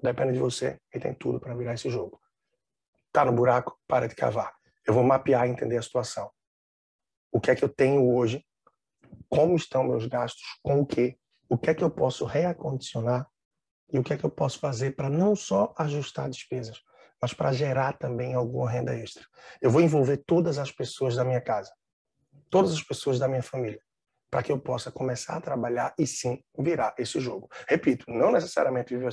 depende 0.01 0.33
de 0.33 0.39
você 0.39 0.79
e 0.93 0.99
tem 0.99 1.13
tudo 1.13 1.39
para 1.39 1.53
virar 1.53 1.75
esse 1.75 1.91
jogo. 1.91 2.19
Tá 3.13 3.23
no 3.23 3.31
buraco, 3.31 3.77
para 3.87 4.07
de 4.07 4.15
cavar. 4.15 4.51
Eu 4.85 4.95
vou 4.95 5.03
mapear 5.03 5.47
e 5.47 5.51
entender 5.51 5.77
a 5.77 5.81
situação 5.81 6.31
o 7.31 7.39
que 7.39 7.51
é 7.51 7.55
que 7.55 7.63
eu 7.63 7.69
tenho 7.69 8.13
hoje, 8.13 8.45
como 9.29 9.55
estão 9.55 9.83
meus 9.83 10.05
gastos, 10.05 10.43
com 10.61 10.79
o 10.81 10.85
que, 10.85 11.17
o 11.49 11.57
que 11.57 11.69
é 11.69 11.73
que 11.73 11.83
eu 11.83 11.89
posso 11.89 12.25
reacondicionar 12.25 13.27
e 13.91 13.99
o 13.99 14.03
que 14.03 14.13
é 14.13 14.17
que 14.17 14.23
eu 14.23 14.29
posso 14.29 14.59
fazer 14.59 14.95
para 14.95 15.09
não 15.09 15.35
só 15.35 15.73
ajustar 15.77 16.29
despesas, 16.29 16.81
mas 17.21 17.33
para 17.33 17.51
gerar 17.51 17.97
também 17.97 18.33
alguma 18.33 18.69
renda 18.69 18.95
extra. 18.95 19.25
Eu 19.61 19.69
vou 19.69 19.81
envolver 19.81 20.17
todas 20.25 20.57
as 20.57 20.71
pessoas 20.71 21.15
da 21.15 21.23
minha 21.23 21.41
casa, 21.41 21.71
todas 22.49 22.73
as 22.73 22.81
pessoas 22.81 23.19
da 23.19 23.27
minha 23.27 23.43
família, 23.43 23.81
para 24.29 24.41
que 24.41 24.51
eu 24.51 24.59
possa 24.59 24.91
começar 24.91 25.35
a 25.35 25.41
trabalhar 25.41 25.93
e 25.99 26.07
sim 26.07 26.41
virar 26.57 26.95
esse 26.97 27.19
jogo. 27.19 27.49
Repito, 27.67 28.05
não 28.07 28.31
necessariamente 28.31 28.95
viver 28.95 29.09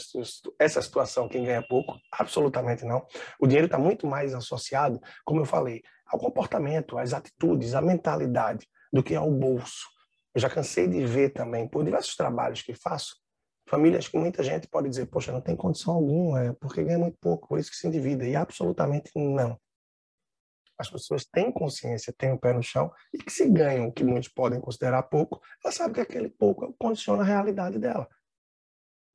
essa 0.59 0.81
situação 0.81 1.28
quem 1.28 1.44
ganha 1.44 1.66
pouco, 1.66 1.98
absolutamente 2.12 2.85
não. 2.85 3.04
O 3.40 3.46
dinheiro 3.46 3.66
está 3.66 3.78
muito 3.78 4.07
mais 4.07 4.33
associado, 4.33 5.00
como 5.24 5.40
eu 5.40 5.44
falei, 5.44 5.83
ao 6.09 6.18
comportamento, 6.18 6.99
às 6.99 7.12
atitudes, 7.12 7.75
à 7.75 7.81
mentalidade, 7.81 8.66
do 8.92 9.03
que 9.03 9.14
ao 9.14 9.31
bolso. 9.31 9.87
Eu 10.35 10.40
já 10.40 10.49
cansei 10.49 10.87
de 10.87 11.05
ver 11.05 11.31
também, 11.31 11.68
por 11.68 11.85
diversos 11.85 12.16
trabalhos 12.16 12.62
que 12.62 12.75
faço, 12.75 13.16
famílias 13.68 14.09
que 14.09 14.16
muita 14.16 14.42
gente 14.42 14.66
pode 14.66 14.88
dizer, 14.88 15.07
poxa, 15.07 15.31
não 15.31 15.40
tem 15.40 15.55
condição 15.55 15.94
alguma, 15.94 16.42
é 16.42 16.53
porque 16.53 16.83
ganha 16.83 16.99
muito 16.99 17.18
pouco, 17.21 17.49
por 17.49 17.59
isso 17.59 17.71
que 17.71 17.77
se 17.77 17.87
endivida. 17.87 18.25
E 18.25 18.35
absolutamente 18.35 19.11
não. 19.14 19.59
As 20.79 20.88
pessoas 20.88 21.25
têm 21.25 21.51
consciência, 21.51 22.14
têm 22.16 22.33
o 22.33 22.38
pé 22.38 22.53
no 22.53 22.62
chão, 22.62 22.90
e 23.12 23.18
que 23.18 23.33
se 23.33 23.49
ganham 23.49 23.88
o 23.88 23.92
que 23.92 24.05
muitos 24.05 24.29
podem 24.29 24.61
considerar 24.61 25.03
pouco, 25.03 25.40
ela 25.62 25.73
sabe 25.73 25.94
que 25.94 26.01
aquele 26.01 26.31
pouco 26.31 26.73
condiciona 26.79 27.23
a 27.23 27.27
realidade 27.27 27.79
dela. 27.79 28.09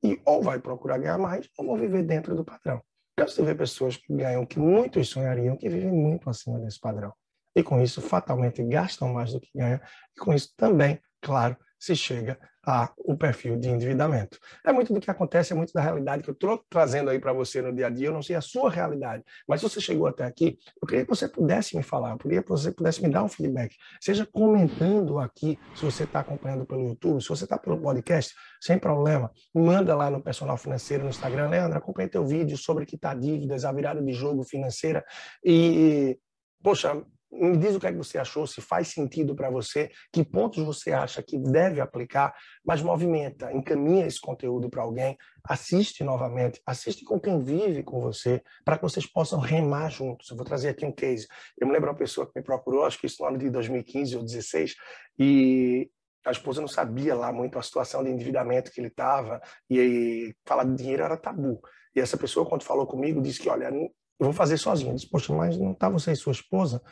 E 0.02 0.20
ou 0.26 0.42
vai 0.42 0.60
procurar 0.60 0.98
ganhar 0.98 1.18
mais, 1.18 1.48
ou 1.56 1.64
vão 1.64 1.76
viver 1.76 2.02
dentro 2.02 2.36
do 2.36 2.44
padrão. 2.44 2.82
Você 3.18 3.42
vê 3.42 3.54
pessoas 3.54 3.96
que 3.96 4.12
ganham 4.14 4.44
que 4.44 4.58
muitos 4.58 5.08
sonhariam, 5.08 5.56
que 5.56 5.68
vivem 5.68 5.92
muito 5.92 6.28
acima 6.28 6.58
desse 6.58 6.80
padrão. 6.80 7.12
E 7.54 7.62
com 7.62 7.80
isso, 7.80 8.00
fatalmente 8.00 8.62
gastam 8.64 9.12
mais 9.12 9.32
do 9.32 9.40
que 9.40 9.50
ganham. 9.54 9.80
E 10.16 10.20
com 10.20 10.34
isso 10.34 10.52
também, 10.56 11.00
claro, 11.20 11.56
se 11.78 11.94
chega 11.94 12.38
ao 12.62 13.16
perfil 13.18 13.58
de 13.58 13.68
endividamento. 13.68 14.38
É 14.64 14.72
muito 14.72 14.92
do 14.92 15.00
que 15.00 15.10
acontece, 15.10 15.52
é 15.52 15.56
muito 15.56 15.72
da 15.72 15.82
realidade 15.82 16.22
que 16.22 16.30
eu 16.30 16.34
estou 16.34 16.64
trazendo 16.68 17.10
aí 17.10 17.18
para 17.18 17.32
você 17.32 17.60
no 17.60 17.74
dia 17.74 17.88
a 17.88 17.90
dia. 17.90 18.08
Eu 18.08 18.12
não 18.12 18.22
sei 18.22 18.36
a 18.36 18.40
sua 18.40 18.70
realidade, 18.70 19.22
mas 19.46 19.60
se 19.60 19.68
você 19.68 19.80
chegou 19.80 20.06
até 20.06 20.24
aqui, 20.24 20.58
eu 20.80 20.88
queria 20.88 21.04
que 21.04 21.10
você 21.10 21.28
pudesse 21.28 21.76
me 21.76 21.82
falar, 21.82 22.12
eu 22.12 22.18
queria 22.18 22.42
que 22.42 22.48
você 22.48 22.72
pudesse 22.72 23.02
me 23.02 23.10
dar 23.10 23.22
um 23.22 23.28
feedback. 23.28 23.76
Seja 24.00 24.26
comentando 24.26 25.18
aqui, 25.18 25.58
se 25.74 25.84
você 25.84 26.04
está 26.04 26.20
acompanhando 26.20 26.64
pelo 26.64 26.88
YouTube, 26.88 27.22
se 27.22 27.28
você 27.28 27.44
está 27.44 27.58
pelo 27.58 27.78
podcast, 27.78 28.34
sem 28.60 28.78
problema. 28.78 29.30
Manda 29.54 29.94
lá 29.94 30.10
no 30.10 30.22
Personal 30.22 30.56
Financeiro 30.56 31.04
no 31.04 31.10
Instagram. 31.10 31.48
Leandro, 31.50 31.76
acompanhe 31.76 32.08
teu 32.08 32.24
vídeo 32.24 32.56
sobre 32.56 32.86
quitar 32.86 33.18
dívidas, 33.18 33.64
a 33.64 33.72
virada 33.72 34.00
de 34.00 34.12
jogo 34.12 34.42
financeira. 34.42 35.04
E, 35.44 36.18
poxa, 36.62 37.04
me 37.34 37.56
diz 37.56 37.74
o 37.74 37.80
que, 37.80 37.86
é 37.86 37.92
que 37.92 37.98
você 37.98 38.18
achou, 38.18 38.46
se 38.46 38.60
faz 38.60 38.88
sentido 38.88 39.34
para 39.34 39.50
você, 39.50 39.90
que 40.12 40.24
pontos 40.24 40.62
você 40.64 40.92
acha 40.92 41.22
que 41.22 41.38
deve 41.38 41.80
aplicar, 41.80 42.34
mas 42.64 42.80
movimenta, 42.80 43.52
encaminha 43.52 44.06
esse 44.06 44.20
conteúdo 44.20 44.70
para 44.70 44.82
alguém, 44.82 45.16
assiste 45.44 46.04
novamente, 46.04 46.60
assiste 46.64 47.04
com 47.04 47.18
quem 47.18 47.40
vive 47.40 47.82
com 47.82 48.00
você, 48.00 48.42
para 48.64 48.76
que 48.76 48.82
vocês 48.82 49.06
possam 49.06 49.38
remar 49.40 49.90
juntos. 49.90 50.30
Eu 50.30 50.36
vou 50.36 50.44
trazer 50.44 50.68
aqui 50.68 50.86
um 50.86 50.92
case. 50.92 51.26
Eu 51.58 51.66
me 51.66 51.72
lembro 51.72 51.90
uma 51.90 51.96
pessoa 51.96 52.26
que 52.26 52.32
me 52.36 52.42
procurou, 52.42 52.84
acho 52.84 52.98
que 52.98 53.06
isso 53.06 53.22
no 53.22 53.28
ano 53.28 53.38
de 53.38 53.50
2015 53.50 54.14
ou 54.14 54.22
2016, 54.22 54.76
e 55.18 55.90
a 56.24 56.30
esposa 56.30 56.60
não 56.60 56.68
sabia 56.68 57.14
lá 57.14 57.32
muito 57.32 57.58
a 57.58 57.62
situação 57.62 58.02
de 58.02 58.10
endividamento 58.10 58.70
que 58.70 58.80
ele 58.80 58.88
estava, 58.88 59.40
e 59.68 59.78
aí, 59.78 60.34
falar 60.46 60.64
de 60.64 60.74
dinheiro 60.74 61.02
era 61.02 61.16
tabu. 61.16 61.60
E 61.94 62.00
essa 62.00 62.16
pessoa, 62.16 62.48
quando 62.48 62.62
falou 62.62 62.86
comigo, 62.86 63.20
disse 63.20 63.40
que, 63.40 63.48
olha, 63.48 63.66
eu 63.66 63.90
vou 64.18 64.32
fazer 64.32 64.56
sozinho. 64.56 64.90
Eu 64.90 64.94
disse, 64.94 65.08
poxa, 65.08 65.34
mas 65.34 65.56
não 65.58 65.72
está 65.72 65.88
você 65.88 66.12
e 66.12 66.16
sua 66.16 66.32
esposa? 66.32 66.82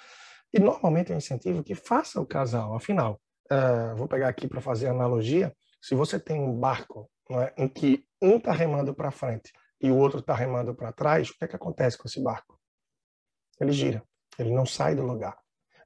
E 0.52 0.60
normalmente 0.60 1.12
é 1.12 1.14
um 1.14 1.18
incentivo 1.18 1.62
que 1.62 1.74
faça 1.74 2.20
o 2.20 2.26
casal. 2.26 2.74
Afinal, 2.74 3.20
uh, 3.50 3.96
vou 3.96 4.06
pegar 4.06 4.28
aqui 4.28 4.46
para 4.46 4.60
fazer 4.60 4.88
analogia: 4.88 5.54
se 5.80 5.94
você 5.94 6.18
tem 6.18 6.40
um 6.40 6.58
barco 6.58 7.10
é, 7.30 7.54
em 7.56 7.68
que 7.68 8.04
um 8.20 8.36
está 8.36 8.52
remando 8.52 8.94
para 8.94 9.10
frente 9.10 9.52
e 9.80 9.90
o 9.90 9.96
outro 9.96 10.20
está 10.20 10.34
remando 10.34 10.74
para 10.74 10.92
trás, 10.92 11.30
o 11.30 11.38
que 11.38 11.44
é 11.44 11.48
que 11.48 11.56
acontece 11.56 11.96
com 11.96 12.06
esse 12.06 12.22
barco? 12.22 12.58
Ele 13.60 13.72
gira, 13.72 14.02
ele 14.38 14.52
não 14.52 14.66
sai 14.66 14.94
do 14.94 15.02
lugar. 15.02 15.36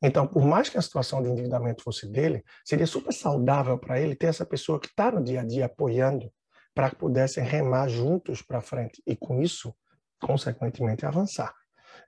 Então, 0.02 0.26
por 0.26 0.44
mais 0.44 0.68
que 0.68 0.76
a 0.76 0.82
situação 0.82 1.22
de 1.22 1.30
endividamento 1.30 1.82
fosse 1.82 2.06
dele, 2.10 2.44
seria 2.64 2.86
super 2.86 3.12
saudável 3.12 3.78
para 3.78 4.00
ele 4.00 4.14
ter 4.14 4.26
essa 4.26 4.44
pessoa 4.44 4.78
que 4.78 4.86
está 4.86 5.10
no 5.10 5.22
dia 5.22 5.40
a 5.40 5.44
dia 5.44 5.66
apoiando 5.66 6.30
para 6.74 6.90
que 6.90 6.96
pudessem 6.96 7.42
remar 7.42 7.88
juntos 7.88 8.42
para 8.42 8.60
frente 8.60 9.02
e, 9.06 9.16
com 9.16 9.40
isso, 9.40 9.74
consequentemente, 10.20 11.06
avançar. 11.06 11.54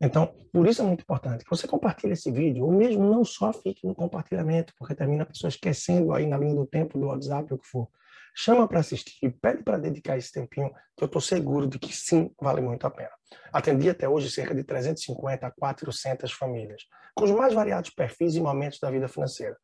Então, 0.00 0.32
por 0.52 0.66
isso 0.66 0.80
é 0.80 0.84
muito 0.84 1.02
importante 1.02 1.44
que 1.44 1.50
você 1.50 1.66
compartilhe 1.66 2.12
esse 2.12 2.30
vídeo, 2.30 2.64
ou 2.64 2.72
mesmo 2.72 3.04
não 3.04 3.24
só 3.24 3.52
fique 3.52 3.86
no 3.86 3.94
compartilhamento, 3.94 4.72
porque 4.78 4.94
termina 4.94 5.24
a 5.24 5.26
pessoa 5.26 5.48
esquecendo 5.48 6.12
aí 6.12 6.26
na 6.26 6.38
linha 6.38 6.54
do 6.54 6.66
tempo 6.66 6.98
do 6.98 7.06
WhatsApp, 7.06 7.52
o 7.52 7.58
que 7.58 7.66
for. 7.66 7.88
Chama 8.34 8.68
para 8.68 8.78
assistir, 8.78 9.30
pede 9.40 9.64
para 9.64 9.78
dedicar 9.78 10.16
esse 10.16 10.30
tempinho, 10.30 10.70
que 10.96 11.02
eu 11.02 11.06
estou 11.06 11.20
seguro 11.20 11.66
de 11.66 11.78
que 11.78 11.92
sim, 11.92 12.30
vale 12.40 12.60
muito 12.60 12.86
a 12.86 12.90
pena. 12.90 13.10
Atendi 13.52 13.90
até 13.90 14.08
hoje 14.08 14.30
cerca 14.30 14.54
de 14.54 14.62
350 14.62 15.46
a 15.46 15.50
400 15.50 16.30
famílias, 16.30 16.82
com 17.16 17.24
os 17.24 17.32
mais 17.32 17.52
variados 17.52 17.90
perfis 17.90 18.36
e 18.36 18.40
momentos 18.40 18.78
da 18.78 18.90
vida 18.92 19.08
financeira. 19.08 19.56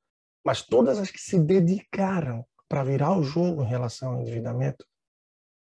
Mas 0.44 0.62
todas 0.62 0.98
as 0.98 1.10
que 1.10 1.20
se 1.20 1.38
dedicaram 1.38 2.44
para 2.68 2.82
virar 2.82 3.16
o 3.16 3.22
jogo 3.22 3.62
em 3.62 3.68
relação 3.68 4.14
ao 4.14 4.20
endividamento, 4.20 4.84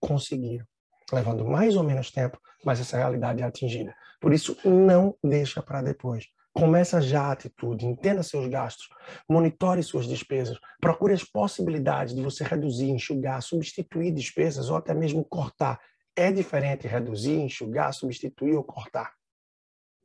conseguiram 0.01 0.67
levando 1.13 1.45
mais 1.45 1.77
ou 1.77 1.85
menos 1.85 2.11
tempo, 2.11 2.41
mas 2.65 2.81
essa 2.81 2.97
realidade 2.97 3.43
é 3.43 3.45
atingida. 3.45 3.95
Por 4.27 4.35
isso, 4.35 4.57
não 4.65 5.17
deixa 5.23 5.63
para 5.63 5.81
depois. 5.81 6.27
Começa 6.53 7.01
já 7.01 7.27
a 7.27 7.31
atitude, 7.31 7.87
entenda 7.87 8.25
seus 8.25 8.49
gastos, 8.49 8.89
monitore 9.29 9.85
suas 9.85 10.05
despesas, 10.05 10.59
procure 10.81 11.13
as 11.13 11.23
possibilidades 11.23 12.13
de 12.13 12.21
você 12.21 12.43
reduzir, 12.43 12.91
enxugar, 12.91 13.41
substituir 13.41 14.11
despesas 14.11 14.69
ou 14.69 14.75
até 14.75 14.93
mesmo 14.93 15.25
cortar. 15.25 15.81
É 16.17 16.33
diferente 16.33 16.89
reduzir, 16.89 17.37
enxugar, 17.37 17.95
substituir 17.95 18.57
ou 18.57 18.65
cortar. 18.65 19.15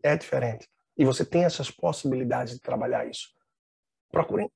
É 0.04 0.16
diferente. 0.16 0.70
E 0.96 1.04
você 1.04 1.26
tem 1.26 1.44
essas 1.44 1.72
possibilidades 1.72 2.54
de 2.54 2.62
trabalhar 2.62 3.10
isso. 3.10 3.28
Procure 4.12 4.48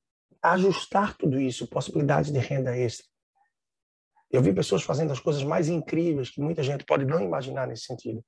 ajustar 0.44 1.18
tudo 1.18 1.42
isso, 1.42 1.68
possibilidades 1.68 2.32
de 2.32 2.38
renda 2.38 2.78
extra. 2.78 3.08
Eu 4.30 4.44
vi 4.44 4.54
pessoas 4.54 4.84
fazendo 4.84 5.12
as 5.12 5.20
coisas 5.20 5.44
mais 5.44 5.70
incríveis 5.70 6.30
que 6.30 6.40
muita 6.40 6.62
gente 6.62 6.86
pode 6.86 7.04
não 7.04 7.20
imaginar 7.20 7.66
nesse 7.66 7.86
sentido. 7.86 8.24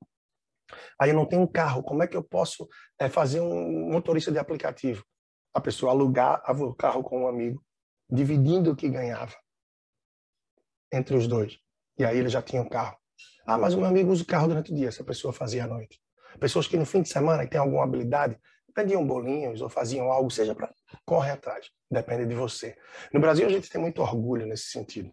Aí 1.00 1.10
eu 1.10 1.16
não 1.16 1.26
tenho 1.26 1.42
um 1.42 1.48
carro, 1.48 1.84
como 1.84 2.04
é 2.04 2.08
que 2.08 2.18
eu 2.18 2.24
posso 2.24 2.68
é, 3.00 3.10
fazer 3.10 3.40
um 3.40 3.90
motorista 3.92 4.32
de 4.32 4.40
aplicativo? 4.40 5.04
A 5.54 5.62
pessoa 5.62 5.92
alugar 5.92 6.42
o 6.62 6.74
carro 6.74 7.04
com 7.04 7.24
um 7.24 7.28
amigo, 7.28 7.64
dividindo 8.10 8.72
o 8.72 8.76
que 8.76 8.90
ganhava 8.90 9.36
entre 10.92 11.16
os 11.16 11.28
dois. 11.28 11.58
E 11.98 12.06
aí 12.06 12.18
ele 12.18 12.30
já 12.30 12.42
tinha 12.42 12.62
um 12.62 12.70
carro. 12.70 12.98
Ah, 13.46 13.58
mas 13.58 13.74
o 13.74 13.78
meu 13.78 13.88
amigo 13.88 14.12
usa 14.12 14.24
o 14.24 14.28
carro 14.28 14.48
durante 14.48 14.72
o 14.72 14.76
dia, 14.76 14.90
essa 14.90 15.04
pessoa 15.04 15.34
fazia 15.34 15.64
à 15.64 15.68
noite. 15.68 16.00
Pessoas 16.40 16.68
que 16.68 16.78
no 16.78 16.86
fim 16.86 17.02
de 17.02 17.10
semana 17.10 17.48
tem 17.48 17.60
alguma 17.60 17.84
habilidade, 17.84 18.38
vendiam 18.76 19.06
bolinhos 19.06 19.62
ou 19.62 19.70
faziam 19.70 20.12
algo, 20.12 20.30
seja 20.30 20.54
para 20.54 20.72
correr 21.06 21.32
atrás. 21.32 21.72
Depende 21.90 22.26
de 22.26 22.36
você. 22.36 22.78
No 23.12 23.20
Brasil 23.20 23.48
a 23.48 23.50
gente 23.50 23.70
tem 23.70 23.82
muito 23.82 24.02
orgulho 24.02 24.46
nesse 24.46 24.66
sentido. 24.66 25.12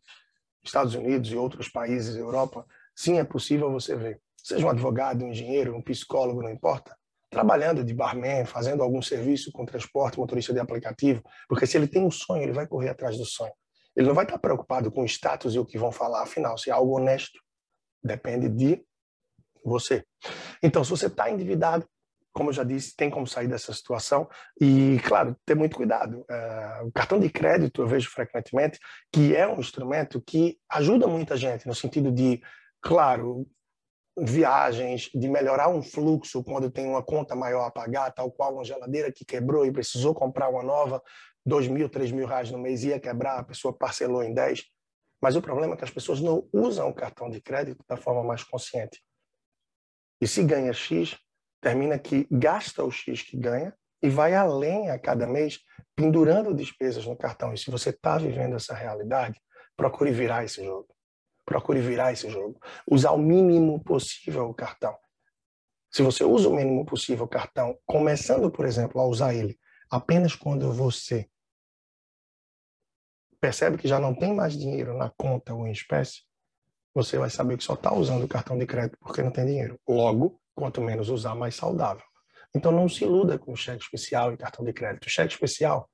Estados 0.63 0.95
Unidos 0.95 1.31
e 1.31 1.37
outros 1.37 1.69
países, 1.69 2.17
Europa, 2.17 2.67
sim 2.95 3.19
é 3.19 3.25
possível 3.25 3.71
você 3.71 3.97
ver 3.97 4.21
seja 4.45 4.67
um 4.67 4.71
advogado, 4.71 5.25
um 5.25 5.31
engenheiro, 5.31 5.75
um 5.75 5.83
psicólogo, 5.83 6.43
não 6.43 6.51
importa, 6.51 6.95
trabalhando 7.31 7.83
de 7.83 7.95
barman, 7.95 8.45
fazendo 8.45 8.83
algum 8.83 9.01
serviço 9.01 9.51
com 9.51 9.65
transporte, 9.65 10.19
motorista 10.19 10.53
de 10.53 10.61
aplicativo, 10.61 11.23
porque 11.49 11.67
se 11.67 11.77
ele 11.79 11.89
tem 11.89 12.05
um 12.05 12.11
sonho, 12.11 12.43
ele 12.43 12.53
vai 12.53 12.67
correr 12.67 12.91
atrás 12.91 13.17
do 13.17 13.25
sonho. 13.25 13.53
Ele 13.97 14.07
não 14.07 14.15
vai 14.15 14.25
estar 14.25 14.39
preocupado 14.39 14.93
com 14.93 15.03
o 15.03 15.07
status 15.07 15.55
e 15.55 15.59
o 15.59 15.65
que 15.65 15.79
vão 15.79 15.91
falar, 15.91 16.23
afinal, 16.23 16.59
se 16.59 16.69
é 16.69 16.73
algo 16.73 16.97
honesto, 16.97 17.41
depende 18.03 18.49
de 18.49 18.85
você. 19.65 20.05
Então, 20.63 20.85
se 20.85 20.91
você 20.91 21.07
está 21.07 21.31
endividado, 21.31 21.89
como 22.33 22.51
eu 22.51 22.53
já 22.53 22.65
disse, 22.65 22.95
tem 22.97 23.09
como 23.09 23.27
sair 23.27 23.47
dessa 23.47 23.73
situação 23.73 24.29
e, 24.61 24.99
claro, 25.05 25.37
ter 25.47 25.55
muito 25.55 25.77
cuidado. 25.77 26.27
Uh, 26.29 26.89
o 26.89 26.93
cartão 26.93 27.19
de 27.19 27.31
crédito, 27.31 27.81
eu 27.81 27.87
vejo 27.87 28.11
frequentemente, 28.11 28.79
que 29.13 29.35
é 29.35 29.47
um 29.47 29.61
instrumento 29.61 30.21
que 30.21 30.59
ajuda 30.69 31.07
muita 31.07 31.37
gente, 31.37 31.67
no 31.67 31.75
sentido 31.75 32.11
de, 32.11 32.43
claro, 32.83 33.47
viagens, 34.17 35.11
de 35.15 35.29
melhorar 35.29 35.69
um 35.69 35.83
fluxo 35.83 36.43
quando 36.45 36.71
tem 36.71 36.87
uma 36.87 37.03
conta 37.03 37.35
maior 37.35 37.67
a 37.67 37.71
pagar, 37.71 38.13
tal 38.13 38.31
qual 38.31 38.55
uma 38.55 38.65
geladeira 38.65 39.11
que 39.13 39.25
quebrou 39.25 39.67
e 39.67 39.73
precisou 39.73 40.15
comprar 40.15 40.49
uma 40.49 40.63
nova, 40.63 41.03
dois 41.45 41.67
mil, 41.67 41.89
três 41.89 42.13
mil 42.13 42.27
reais 42.27 42.51
no 42.51 42.59
mês 42.59 42.85
ia 42.85 43.01
quebrar, 43.01 43.39
a 43.39 43.45
pessoa 43.45 43.77
parcelou 43.77 44.23
em 44.23 44.33
dez. 44.33 44.65
Mas 45.21 45.37
o 45.37 45.43
problema 45.43 45.75
é 45.75 45.77
que 45.77 45.85
as 45.85 45.91
pessoas 45.91 46.21
não 46.21 46.49
usam 46.53 46.89
o 46.89 46.95
cartão 46.95 47.29
de 47.31 47.41
crédito 47.41 47.83
da 47.89 47.97
forma 47.97 48.23
mais 48.23 48.45
consciente. 48.45 49.03
E 50.21 50.29
se 50.29 50.43
ganha 50.45 50.73
X, 50.73 51.19
termina 51.61 51.99
que 51.99 52.29
gasta 52.31 52.85
o 52.85 52.91
X 52.91 53.23
que 53.23 53.37
ganha 53.37 53.75
e 54.03 54.09
vai 54.09 54.35
além 54.35 54.91
a 54.91 54.99
cada 54.99 55.27
mês, 55.27 55.61
pendurando 55.97 56.55
despesas 56.55 57.07
no 57.07 57.17
cartão. 57.17 57.55
E 57.55 57.59
se 57.59 57.71
você 57.71 57.91
está 57.91 58.19
vivendo 58.19 58.55
essa 58.55 58.75
realidade, 58.75 59.41
procure 59.77 60.11
virar 60.11 60.45
esse 60.45 60.63
jogo. 60.63 60.94
Procure 61.45 61.81
virar 61.81 62.13
esse 62.13 62.29
jogo. 62.31 62.61
Usar 62.91 63.13
o 63.13 63.19
mínimo 63.19 63.83
possível 63.83 64.49
o 64.49 64.55
cartão. 64.55 64.97
Se 65.91 66.03
você 66.03 66.25
usa 66.25 66.49
o 66.49 66.55
mínimo 66.55 66.85
possível 66.85 67.25
o 67.25 67.29
cartão, 67.29 67.79
começando, 67.87 68.51
por 68.51 68.67
exemplo, 68.67 69.01
a 69.01 69.07
usar 69.07 69.35
ele 69.35 69.59
apenas 69.91 70.35
quando 70.35 70.73
você 70.73 71.29
percebe 73.41 73.77
que 73.77 73.87
já 73.87 74.01
não 74.01 74.15
tem 74.15 74.35
mais 74.35 74.59
dinheiro 74.59 74.97
na 74.97 75.11
conta 75.11 75.55
ou 75.55 75.67
em 75.67 75.73
espécie, 75.73 76.23
você 76.95 77.19
vai 77.19 77.29
saber 77.29 77.59
que 77.59 77.65
só 77.65 77.75
está 77.75 77.93
usando 77.93 78.25
o 78.25 78.29
cartão 78.29 78.59
de 78.59 78.67
crédito 78.67 78.99
porque 79.01 79.23
não 79.23 79.31
tem 79.31 79.45
dinheiro. 79.45 79.79
Logo, 79.87 80.41
quanto 80.55 80.81
menos 80.81 81.11
usar, 81.11 81.35
mais 81.35 81.55
saudável. 81.55 82.05
Então 82.55 82.73
não 82.73 82.89
se 82.89 83.05
iluda 83.05 83.39
com 83.39 83.55
cheque 83.55 83.83
especial 83.83 84.33
e 84.33 84.37
cartão 84.37 84.65
de 84.65 84.73
crédito. 84.73 85.11
Cheque 85.11 85.35
especial 85.35 85.91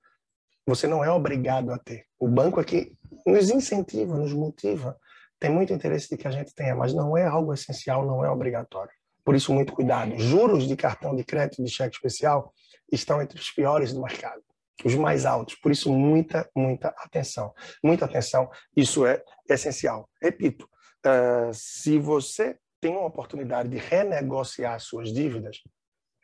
você 0.66 0.86
não 0.86 1.04
é 1.04 1.10
obrigado 1.10 1.72
a 1.72 1.78
ter. 1.78 2.06
O 2.18 2.28
banco 2.28 2.60
aqui 2.60 2.96
nos 3.26 3.50
incentiva, 3.50 4.16
nos 4.16 4.32
motiva 4.32 4.96
tem 5.40 5.50
muito 5.50 5.72
interesse 5.72 6.10
de 6.10 6.18
que 6.18 6.28
a 6.28 6.30
gente 6.30 6.54
tenha, 6.54 6.76
mas 6.76 6.92
não 6.92 7.16
é 7.16 7.24
algo 7.24 7.54
essencial, 7.54 8.06
não 8.06 8.22
é 8.22 8.30
obrigatório. 8.30 8.92
Por 9.24 9.34
isso, 9.34 9.52
muito 9.52 9.72
cuidado. 9.72 10.18
Juros 10.18 10.68
de 10.68 10.76
cartão 10.76 11.16
de 11.16 11.24
crédito 11.24 11.64
de 11.64 11.70
cheque 11.70 11.96
especial 11.96 12.52
estão 12.92 13.22
entre 13.22 13.38
os 13.38 13.50
piores 13.50 13.92
do 13.92 14.02
mercado, 14.02 14.42
os 14.84 14.94
mais 14.94 15.24
altos. 15.24 15.54
Por 15.54 15.72
isso, 15.72 15.90
muita, 15.90 16.48
muita 16.54 16.88
atenção. 16.98 17.54
Muita 17.82 18.04
atenção, 18.04 18.50
isso 18.76 19.06
é 19.06 19.22
essencial. 19.48 20.08
Repito, 20.20 20.68
uh, 21.06 21.52
se 21.54 21.98
você 21.98 22.58
tem 22.80 22.92
uma 22.92 23.06
oportunidade 23.06 23.68
de 23.68 23.78
renegociar 23.78 24.78
suas 24.78 25.12
dívidas, 25.12 25.58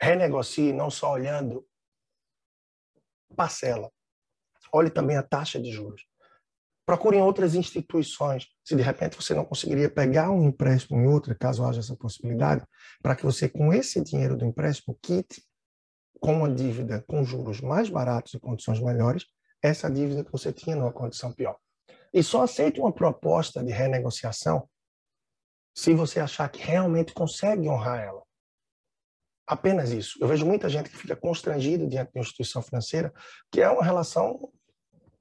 renegocie 0.01 0.73
não 0.73 0.91
só 0.91 1.13
olhando 1.13 1.67
parcela, 3.35 3.91
olhe 4.73 4.91
também 4.91 5.17
a 5.17 5.23
taxa 5.23 5.61
de 5.61 5.71
juros. 5.71 6.03
Procure 6.87 7.17
em 7.17 7.21
outras 7.21 7.57
instituições. 7.57 8.47
Se 8.65 8.77
de 8.77 8.83
repente 8.83 9.17
você 9.17 9.35
não 9.35 9.45
conseguiria 9.45 9.91
pegar 9.91 10.31
um 10.31 10.45
empréstimo 10.45 11.01
em 11.01 11.09
outra, 11.09 11.35
caso 11.35 11.65
haja 11.65 11.81
essa 11.81 11.97
possibilidade, 11.97 12.65
para 13.03 13.17
que 13.17 13.25
você, 13.25 13.49
com 13.49 13.73
esse 13.73 14.01
dinheiro 14.01 14.37
do 14.37 14.45
empréstimo, 14.45 14.97
quite 15.03 15.43
com 16.21 16.39
uma 16.39 16.51
dívida 16.51 17.05
com 17.09 17.25
juros 17.25 17.61
mais 17.61 17.91
baratos 17.91 18.35
e 18.35 18.41
condições 18.41 18.81
melhores, 18.81 19.27
essa 19.61 19.91
dívida 19.91 20.25
que 20.25 20.31
você 20.31 20.53
tinha 20.53 20.77
numa 20.77 20.93
condição 20.93 21.33
pior. 21.33 21.57
E 22.15 22.23
só 22.23 22.45
aceite 22.45 22.81
uma 22.81 22.93
proposta 22.93 23.63
de 23.65 23.73
renegociação 23.73 24.69
se 25.75 25.93
você 25.93 26.21
achar 26.21 26.49
que 26.49 26.63
realmente 26.63 27.13
consegue 27.13 27.69
honrar 27.69 28.01
ela. 28.01 28.23
Apenas 29.47 29.91
isso. 29.91 30.19
Eu 30.21 30.29
vejo 30.29 30.47
muita 30.47 30.69
gente 30.69 30.89
que 30.89 30.97
fica 30.97 31.15
constrangida 31.15 31.87
diante 31.87 32.13
de 32.13 32.19
uma 32.19 32.25
instituição 32.25 32.63
financeira, 32.63 33.13
que 33.51 33.61
é 33.61 33.69
uma 33.69 33.85
relação 33.85 34.51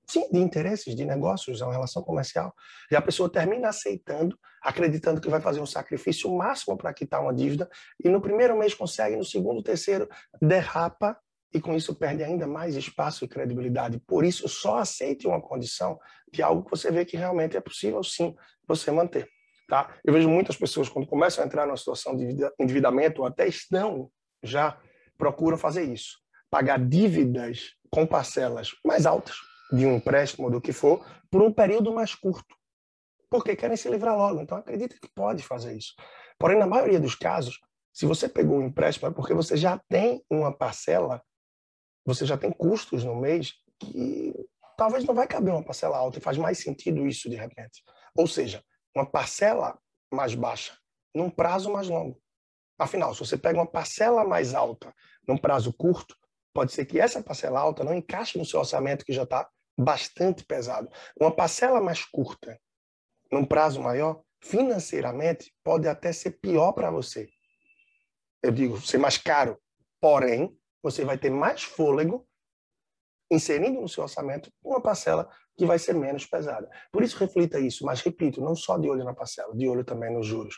sim, 0.07 0.29
de 0.31 0.39
interesses, 0.39 0.95
de 0.95 1.05
negócios, 1.05 1.61
é 1.61 1.65
uma 1.65 1.73
relação 1.73 2.01
comercial. 2.03 2.53
E 2.91 2.95
a 2.95 3.01
pessoa 3.01 3.29
termina 3.29 3.69
aceitando, 3.69 4.37
acreditando 4.61 5.21
que 5.21 5.29
vai 5.29 5.41
fazer 5.41 5.59
um 5.59 5.65
sacrifício 5.65 6.31
máximo 6.35 6.77
para 6.77 6.93
quitar 6.93 7.21
uma 7.21 7.33
dívida, 7.33 7.69
e 8.03 8.09
no 8.09 8.21
primeiro 8.21 8.57
mês 8.57 8.73
consegue, 8.73 9.15
no 9.15 9.25
segundo, 9.25 9.61
terceiro, 9.63 10.09
derrapa, 10.41 11.17
e 11.53 11.61
com 11.61 11.73
isso 11.73 11.95
perde 11.95 12.21
ainda 12.21 12.45
mais 12.45 12.75
espaço 12.75 13.23
e 13.23 13.27
credibilidade. 13.27 13.97
Por 13.99 14.25
isso, 14.25 14.47
só 14.49 14.79
aceite 14.79 15.25
uma 15.25 15.41
condição 15.41 15.97
de 16.31 16.43
algo 16.43 16.65
que 16.65 16.69
você 16.69 16.91
vê 16.91 17.05
que 17.05 17.15
realmente 17.15 17.55
é 17.55 17.61
possível, 17.61 18.03
sim, 18.03 18.35
você 18.67 18.91
manter. 18.91 19.27
Tá? 19.67 19.95
Eu 20.03 20.13
vejo 20.13 20.29
muitas 20.29 20.57
pessoas, 20.57 20.89
quando 20.89 21.07
começam 21.07 21.43
a 21.43 21.47
entrar 21.47 21.65
numa 21.65 21.77
situação 21.77 22.15
de 22.15 22.27
endividamento, 22.59 23.21
ou 23.21 23.27
até 23.27 23.47
estão 23.47 24.11
já, 24.43 24.77
procuram 25.17 25.57
fazer 25.57 25.83
isso. 25.83 26.19
Pagar 26.49 26.77
dívidas 26.77 27.73
com 27.89 28.05
parcelas 28.05 28.71
mais 28.85 29.05
altas, 29.05 29.37
de 29.71 29.85
um 29.85 29.95
empréstimo, 29.95 30.49
do 30.49 30.61
que 30.61 30.71
for, 30.71 31.05
por 31.29 31.41
um 31.41 31.51
período 31.51 31.93
mais 31.93 32.13
curto. 32.15 32.55
Porque 33.29 33.55
querem 33.55 33.77
se 33.77 33.89
livrar 33.89 34.15
logo. 34.15 34.41
Então, 34.41 34.57
acredita 34.57 34.95
que 35.01 35.09
pode 35.13 35.43
fazer 35.43 35.75
isso. 35.75 35.93
Porém, 36.37 36.57
na 36.57 36.67
maioria 36.67 36.99
dos 36.99 37.15
casos, 37.15 37.59
se 37.93 38.05
você 38.05 38.27
pegou 38.27 38.59
um 38.59 38.65
empréstimo, 38.65 39.07
é 39.07 39.11
porque 39.11 39.33
você 39.33 39.55
já 39.55 39.79
tem 39.89 40.23
uma 40.29 40.55
parcela, 40.55 41.23
você 42.05 42.25
já 42.25 42.37
tem 42.37 42.51
custos 42.51 43.03
no 43.03 43.15
mês 43.15 43.53
que 43.79 44.33
talvez 44.77 45.05
não 45.05 45.15
vai 45.15 45.27
caber 45.27 45.53
uma 45.53 45.63
parcela 45.63 45.97
alta 45.97 46.17
e 46.17 46.21
faz 46.21 46.37
mais 46.37 46.59
sentido 46.59 47.07
isso 47.07 47.29
de 47.29 47.35
repente. 47.35 47.83
Ou 48.15 48.27
seja, 48.27 48.63
uma 48.95 49.05
parcela 49.05 49.79
mais 50.13 50.35
baixa 50.35 50.77
num 51.13 51.29
prazo 51.29 51.71
mais 51.71 51.87
longo. 51.87 52.21
Afinal, 52.77 53.13
se 53.13 53.21
você 53.21 53.37
pega 53.37 53.59
uma 53.59 53.65
parcela 53.65 54.25
mais 54.25 54.53
alta 54.53 54.93
num 55.25 55.37
prazo 55.37 55.73
curto, 55.73 56.15
pode 56.53 56.73
ser 56.73 56.85
que 56.85 56.99
essa 56.99 57.23
parcela 57.23 57.59
alta 57.59 57.83
não 57.83 57.93
encaixe 57.93 58.37
no 58.37 58.45
seu 58.45 58.59
orçamento 58.59 59.05
que 59.05 59.13
já 59.13 59.23
está 59.23 59.49
bastante 59.77 60.43
pesado. 60.45 60.89
Uma 61.19 61.31
parcela 61.31 61.81
mais 61.81 62.03
curta, 62.05 62.59
num 63.31 63.45
prazo 63.45 63.81
maior, 63.81 64.21
financeiramente, 64.41 65.53
pode 65.63 65.87
até 65.87 66.13
ser 66.13 66.39
pior 66.39 66.71
para 66.71 66.91
você. 66.91 67.27
eu 68.43 68.51
digo, 68.51 68.79
ser 68.79 68.99
mais 68.99 69.17
caro, 69.17 69.59
porém, 69.99 70.55
você 70.83 71.03
vai 71.03 71.17
ter 71.17 71.31
mais 71.31 71.63
fôlego 71.63 72.27
inserindo 73.31 73.81
no 73.81 73.89
seu 73.89 74.03
orçamento 74.03 74.51
uma 74.63 74.79
parcela 74.79 75.27
que 75.57 75.65
vai 75.65 75.79
ser 75.79 75.93
menos 75.93 76.25
pesada. 76.25 76.69
Por 76.91 77.01
isso, 77.01 77.17
reflita 77.17 77.59
isso, 77.59 77.85
mas 77.85 78.01
repito, 78.01 78.41
não 78.41 78.55
só 78.55 78.77
de 78.77 78.87
olho 78.87 79.03
na 79.03 79.15
parcela, 79.15 79.55
de 79.55 79.67
olho 79.67 79.83
também 79.83 80.13
nos 80.13 80.27
juros. 80.27 80.55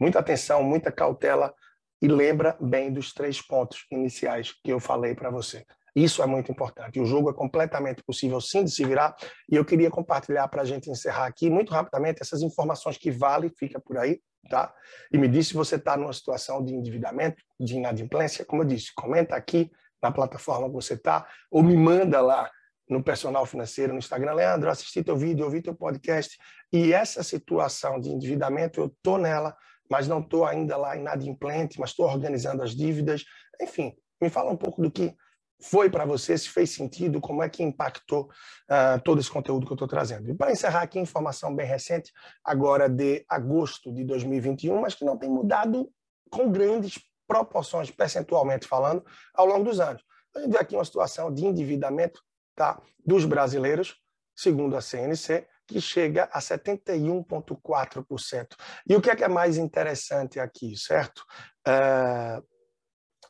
Muita 0.00 0.20
atenção, 0.20 0.62
muita 0.62 0.90
cautela 0.90 1.54
e 2.00 2.08
lembra 2.08 2.56
bem 2.60 2.92
dos 2.92 3.12
três 3.12 3.42
pontos 3.42 3.84
iniciais 3.90 4.52
que 4.64 4.72
eu 4.72 4.80
falei 4.80 5.14
para 5.14 5.30
você. 5.30 5.66
Isso 5.96 6.22
é 6.22 6.26
muito 6.26 6.52
importante. 6.52 7.00
O 7.00 7.06
jogo 7.06 7.30
é 7.30 7.32
completamente 7.32 8.02
possível 8.04 8.38
sim 8.38 8.62
de 8.62 8.70
se 8.70 8.84
virar 8.84 9.16
e 9.50 9.56
eu 9.56 9.64
queria 9.64 9.90
compartilhar 9.90 10.46
para 10.48 10.60
a 10.60 10.64
gente 10.66 10.90
encerrar 10.90 11.24
aqui 11.24 11.48
muito 11.48 11.72
rapidamente 11.72 12.20
essas 12.20 12.42
informações 12.42 12.98
que 12.98 13.10
valem, 13.10 13.50
fica 13.58 13.80
por 13.80 13.96
aí, 13.96 14.20
tá? 14.50 14.74
E 15.10 15.16
me 15.16 15.26
diz 15.26 15.48
se 15.48 15.54
você 15.54 15.76
está 15.76 15.96
numa 15.96 16.12
situação 16.12 16.62
de 16.62 16.74
endividamento, 16.74 17.42
de 17.58 17.76
inadimplência, 17.76 18.44
como 18.44 18.60
eu 18.60 18.66
disse, 18.66 18.92
comenta 18.94 19.34
aqui 19.34 19.70
na 20.02 20.12
plataforma 20.12 20.68
que 20.68 20.74
você 20.74 20.92
está 20.92 21.26
ou 21.50 21.62
me 21.62 21.74
manda 21.74 22.20
lá 22.20 22.50
no 22.86 23.02
personal 23.02 23.46
financeiro 23.46 23.94
no 23.94 23.98
Instagram, 23.98 24.34
Leandro, 24.34 24.70
assisti 24.70 25.02
teu 25.02 25.16
vídeo, 25.16 25.46
ouvi 25.46 25.62
teu 25.62 25.74
podcast 25.74 26.36
e 26.70 26.92
essa 26.92 27.22
situação 27.22 27.98
de 27.98 28.10
endividamento 28.10 28.82
eu 28.82 28.94
tô 29.02 29.16
nela, 29.16 29.56
mas 29.90 30.06
não 30.06 30.20
estou 30.20 30.44
ainda 30.44 30.76
lá 30.76 30.94
inadimplente, 30.94 31.80
mas 31.80 31.90
estou 31.90 32.04
organizando 32.06 32.62
as 32.62 32.76
dívidas, 32.76 33.24
enfim, 33.62 33.94
me 34.20 34.28
fala 34.28 34.52
um 34.52 34.56
pouco 34.56 34.82
do 34.82 34.90
que 34.90 35.16
foi 35.60 35.88
para 35.88 36.04
você, 36.04 36.36
se 36.36 36.48
fez 36.48 36.70
sentido, 36.70 37.20
como 37.20 37.40
é 37.42 37.48
que 37.48 37.62
impactou 37.62 38.24
uh, 38.24 39.00
todo 39.04 39.20
esse 39.20 39.30
conteúdo 39.30 39.66
que 39.66 39.72
eu 39.72 39.76
estou 39.76 39.88
trazendo. 39.88 40.28
E 40.30 40.34
para 40.34 40.52
encerrar 40.52 40.82
aqui, 40.82 40.98
informação 40.98 41.54
bem 41.54 41.66
recente, 41.66 42.12
agora 42.44 42.88
de 42.88 43.24
agosto 43.28 43.92
de 43.92 44.04
2021, 44.04 44.80
mas 44.80 44.94
que 44.94 45.04
não 45.04 45.16
tem 45.16 45.30
mudado 45.30 45.88
com 46.30 46.50
grandes 46.50 46.98
proporções, 47.26 47.90
percentualmente 47.90 48.66
falando, 48.66 49.04
ao 49.34 49.46
longo 49.46 49.64
dos 49.64 49.80
anos. 49.80 50.02
A 50.34 50.40
gente 50.40 50.52
vê 50.52 50.58
aqui 50.58 50.74
uma 50.74 50.84
situação 50.84 51.32
de 51.32 51.46
endividamento 51.46 52.20
tá, 52.54 52.78
dos 53.04 53.24
brasileiros, 53.24 53.96
segundo 54.34 54.76
a 54.76 54.82
CNC, 54.82 55.46
que 55.66 55.80
chega 55.80 56.28
a 56.32 56.38
71,4%. 56.38 58.46
E 58.88 58.94
o 58.94 59.00
que 59.00 59.10
é, 59.10 59.16
que 59.16 59.24
é 59.24 59.28
mais 59.28 59.56
interessante 59.56 60.38
aqui, 60.38 60.76
certo? 60.76 61.24
Uh, 61.66 62.40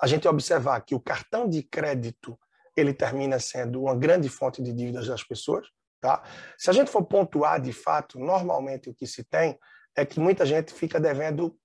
a 0.00 0.06
gente 0.06 0.26
observar 0.28 0.80
que 0.80 0.94
o 0.94 1.00
cartão 1.00 1.48
de 1.48 1.62
crédito 1.62 2.38
ele 2.76 2.92
termina 2.92 3.38
sendo 3.40 3.82
uma 3.82 3.96
grande 3.96 4.28
fonte 4.28 4.62
de 4.62 4.72
dívidas 4.72 5.06
das 5.06 5.24
pessoas. 5.24 5.66
Tá? 6.00 6.22
Se 6.58 6.68
a 6.68 6.72
gente 6.72 6.90
for 6.90 7.04
pontuar 7.04 7.60
de 7.60 7.72
fato, 7.72 8.18
normalmente 8.18 8.90
o 8.90 8.94
que 8.94 9.06
se 9.06 9.24
tem 9.24 9.58
é 9.96 10.04
que 10.04 10.20
muita 10.20 10.44
gente 10.44 10.74
fica 10.74 11.00
devendo 11.00 11.56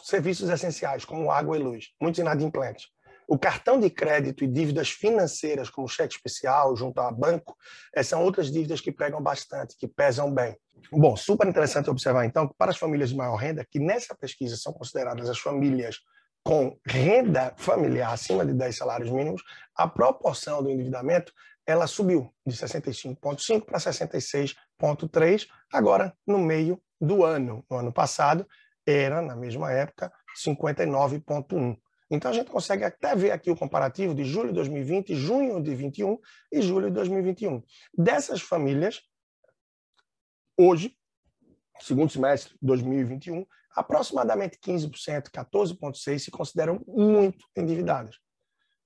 serviços 0.00 0.48
essenciais, 0.48 1.04
como 1.04 1.30
água 1.30 1.58
e 1.58 1.62
luz, 1.62 1.88
muitos 2.00 2.20
inadimplentes. 2.20 2.86
O 3.28 3.38
cartão 3.38 3.78
de 3.78 3.90
crédito 3.90 4.42
e 4.42 4.48
dívidas 4.48 4.90
financeiras, 4.90 5.70
como 5.70 5.88
cheque 5.88 6.14
especial 6.14 6.74
junto 6.74 7.00
a 7.00 7.12
banco, 7.12 7.56
eh, 7.94 8.02
são 8.02 8.24
outras 8.24 8.50
dívidas 8.50 8.80
que 8.80 8.90
pegam 8.90 9.22
bastante, 9.22 9.76
que 9.76 9.86
pesam 9.86 10.32
bem. 10.32 10.56
Bom, 10.90 11.16
super 11.16 11.46
interessante 11.46 11.90
observar 11.90 12.24
então 12.24 12.48
que 12.48 12.54
para 12.56 12.72
as 12.72 12.78
famílias 12.78 13.10
de 13.10 13.16
maior 13.16 13.36
renda, 13.36 13.64
que 13.64 13.78
nessa 13.78 14.16
pesquisa 14.16 14.56
são 14.56 14.72
consideradas 14.72 15.28
as 15.28 15.38
famílias 15.38 15.98
com 16.42 16.78
renda 16.86 17.54
familiar 17.56 18.12
acima 18.12 18.44
de 18.44 18.52
10 18.52 18.76
salários 18.76 19.10
mínimos, 19.10 19.42
a 19.74 19.86
proporção 19.86 20.62
do 20.62 20.70
endividamento 20.70 21.32
ela 21.66 21.86
subiu 21.86 22.32
de 22.46 22.54
65,5 22.54 23.64
para 23.64 23.78
66,3 23.78 25.46
agora 25.72 26.16
no 26.26 26.38
meio 26.38 26.82
do 27.00 27.24
ano. 27.24 27.64
No 27.70 27.76
ano 27.76 27.92
passado 27.92 28.46
era, 28.86 29.22
na 29.22 29.36
mesma 29.36 29.70
época, 29.70 30.12
59,1. 30.44 31.78
Então 32.10 32.30
a 32.30 32.34
gente 32.34 32.50
consegue 32.50 32.84
até 32.84 33.14
ver 33.14 33.30
aqui 33.30 33.50
o 33.50 33.56
comparativo 33.56 34.14
de 34.14 34.24
julho 34.24 34.48
de 34.48 34.54
2020, 34.54 35.14
junho 35.14 35.58
de 35.58 35.70
2021 35.70 36.18
e 36.50 36.60
julho 36.60 36.88
de 36.88 36.94
2021. 36.94 37.62
Dessas 37.96 38.40
famílias, 38.40 39.00
hoje, 40.58 40.96
segundo 41.80 42.10
semestre 42.10 42.54
de 42.54 42.66
2021, 42.66 43.46
aproximadamente 43.74 44.58
15%, 44.58 45.30
14,6% 45.30 46.18
se 46.18 46.30
consideram 46.30 46.80
muito 46.86 47.44
endividadas. 47.56 48.16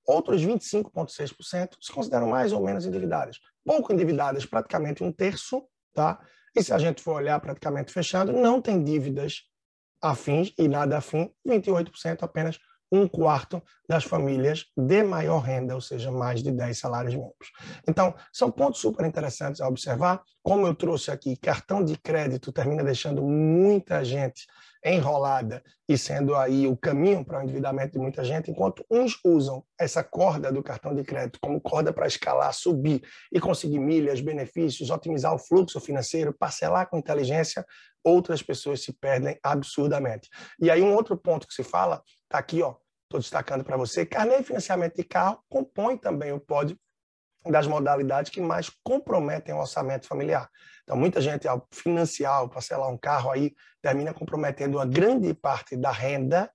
Outros 0.07 0.43
25,6% 0.43 1.77
se 1.81 1.93
consideram 1.93 2.29
mais 2.29 2.53
ou 2.53 2.63
menos 2.63 2.85
endividadas. 2.85 3.39
Pouco 3.65 3.93
endividadas, 3.93 4.45
praticamente 4.45 5.03
um 5.03 5.11
terço, 5.11 5.67
tá? 5.95 6.21
E 6.55 6.63
se 6.63 6.73
a 6.73 6.79
gente 6.79 7.03
for 7.03 7.17
olhar 7.17 7.41
praticamente 7.41 7.93
fechado, 7.93 8.33
não 8.33 8.61
tem 8.61 8.83
dívidas 8.83 9.43
afins 10.01 10.53
e 10.59 10.69
nada 10.69 10.99
afim, 10.99 11.33
28% 11.47 12.23
apenas 12.23 12.59
um 12.93 13.09
quarto 13.09 13.63
das 13.89 14.05
famílias 14.05 14.67
de 14.77 15.03
maior 15.03 15.39
renda, 15.39 15.75
ou 15.75 15.81
seja, 15.81 16.13
mais 16.13 16.43
de 16.43 16.53
10 16.53 16.79
salários 16.79 17.15
mínimos. 17.15 17.51
Então, 17.89 18.15
são 18.33 18.51
pontos 18.51 18.81
super 18.81 19.05
interessantes 19.05 19.61
a 19.61 19.67
observar. 19.67 20.23
Como 20.43 20.67
eu 20.67 20.75
trouxe 20.75 21.11
aqui, 21.11 21.37
cartão 21.37 21.85
de 21.85 21.97
crédito 21.97 22.53
termina 22.53 22.85
deixando 22.85 23.23
muita 23.23 24.05
gente 24.05 24.47
enrolada 24.85 25.63
e 25.89 25.97
sendo 25.97 26.35
aí 26.37 26.67
o 26.67 26.77
caminho 26.77 27.25
para 27.25 27.41
o 27.41 27.43
endividamento 27.43 27.93
de 27.93 27.99
muita 27.99 28.23
gente, 28.23 28.51
enquanto 28.51 28.85
uns 28.91 29.19
usam 29.25 29.65
essa 29.79 30.05
corda 30.05 30.53
do 30.53 30.63
cartão 30.63 30.95
de 30.95 31.03
crédito 31.03 31.39
como 31.41 31.61
corda 31.61 31.93
para 31.93 32.07
escalar, 32.07 32.53
subir 32.53 33.03
e 33.33 33.41
conseguir 33.41 33.79
milhas, 33.79 34.21
benefícios, 34.21 34.91
otimizar 34.91 35.35
o 35.35 35.39
fluxo 35.39 35.81
financeiro, 35.81 36.35
parcelar 36.35 36.89
com 36.89 36.99
inteligência, 36.99 37.65
outras 38.05 38.43
pessoas 38.43 38.83
se 38.83 38.93
perdem 38.93 39.39
absurdamente. 39.43 40.29
E 40.61 40.71
aí 40.71 40.83
um 40.83 40.95
outro 40.95 41.17
ponto 41.17 41.47
que 41.47 41.55
se 41.55 41.65
fala, 41.65 42.03
está 42.25 42.39
aqui, 42.39 42.63
ó, 42.63 42.75
estou 43.05 43.21
destacando 43.21 43.65
para 43.65 43.77
você, 43.77 44.05
carnê 44.05 44.39
de 44.39 44.45
financiamento 44.45 44.97
de 44.97 45.05
carro 45.05 45.43
compõe 45.49 45.97
também 45.97 46.33
o 46.33 46.41
pódio 46.41 46.79
das 47.51 47.67
modalidades 47.67 48.31
que 48.31 48.41
mais 48.41 48.71
comprometem 48.83 49.55
o 49.55 49.59
orçamento 49.59 50.07
familiar. 50.07 50.49
Então, 50.85 50.97
muita 50.97 51.21
gente, 51.21 51.49
ao 51.49 51.67
financiar, 51.73 52.35
ao 52.35 52.49
parcelar 52.49 52.91
um 52.91 52.99
carro, 52.99 53.31
aí 53.31 53.55
termina 53.83 54.13
comprometendo 54.13 54.77
uma 54.77 54.87
grande 54.87 55.33
parte 55.33 55.77
da 55.77 55.91
renda 55.91 56.51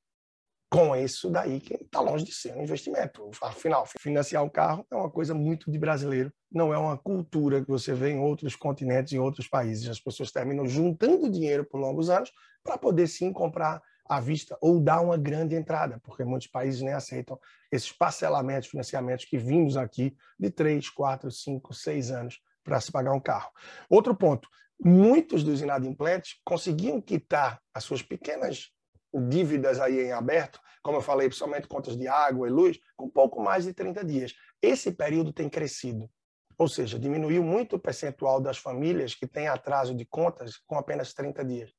com 0.71 0.95
isso 0.95 1.31
daí, 1.31 1.59
que 1.59 1.73
está 1.73 1.99
longe 1.99 2.23
de 2.23 2.31
ser 2.31 2.55
um 2.55 2.61
investimento. 2.61 3.27
Afinal, 3.41 3.87
financiar 3.99 4.43
um 4.43 4.49
carro 4.49 4.85
é 4.91 4.95
uma 4.95 5.09
coisa 5.09 5.33
muito 5.33 5.71
de 5.71 5.79
brasileiro, 5.79 6.31
não 6.51 6.71
é 6.71 6.77
uma 6.77 6.95
cultura 6.95 7.63
que 7.63 7.67
você 7.67 7.91
vê 7.91 8.11
em 8.11 8.19
outros 8.19 8.55
continentes, 8.55 9.11
em 9.13 9.19
outros 9.19 9.47
países. 9.47 9.89
As 9.89 9.99
pessoas 9.99 10.31
terminam 10.31 10.67
juntando 10.67 11.29
dinheiro 11.29 11.65
por 11.65 11.79
longos 11.79 12.09
anos 12.11 12.31
para 12.63 12.77
poder 12.77 13.07
sim 13.07 13.33
comprar 13.33 13.81
à 14.07 14.19
vista 14.19 14.57
ou 14.61 14.79
dar 14.79 15.01
uma 15.01 15.17
grande 15.17 15.55
entrada, 15.55 15.99
porque 16.03 16.23
muitos 16.23 16.47
países 16.47 16.81
nem 16.81 16.93
aceitam 16.93 17.39
esses 17.71 17.91
parcelamentos, 17.91 18.69
financiamentos 18.69 19.25
que 19.25 19.39
vimos 19.39 19.75
aqui 19.75 20.15
de 20.39 20.51
3, 20.51 20.87
4, 20.89 21.31
5, 21.31 21.73
6 21.73 22.11
anos 22.11 22.39
para 22.69 22.79
se 22.79 22.91
pagar 22.91 23.12
um 23.12 23.19
carro. 23.19 23.51
Outro 23.89 24.15
ponto, 24.15 24.47
muitos 24.79 25.43
dos 25.43 25.62
inadimplentes 25.62 26.39
conseguiam 26.45 27.01
quitar 27.01 27.60
as 27.73 27.84
suas 27.84 28.03
pequenas 28.03 28.69
dívidas 29.27 29.79
aí 29.79 30.01
em 30.01 30.12
aberto, 30.12 30.60
como 30.84 30.97
eu 30.97 31.01
falei, 31.01 31.27
principalmente 31.27 31.67
contas 31.67 31.97
de 31.97 32.08
água 32.08 32.47
e 32.47 32.51
luz, 32.51 32.79
com 32.95 33.10
pouco 33.10 33.41
mais 33.41 33.65
de 33.65 33.73
30 33.73 34.05
dias. 34.05 34.34
Esse 34.62 34.91
período 34.91 35.34
tem 35.34 35.49
crescido. 35.49 36.10
Ou 36.58 36.67
seja, 36.67 36.99
diminuiu 36.99 37.43
muito 37.43 37.77
o 37.77 37.79
percentual 37.79 38.39
das 38.39 38.58
famílias 38.58 39.15
que 39.15 39.25
têm 39.25 39.47
atraso 39.47 39.95
de 39.95 40.05
contas 40.05 40.58
com 40.67 40.77
apenas 40.77 41.13
30 41.13 41.43
dias. 41.43 41.73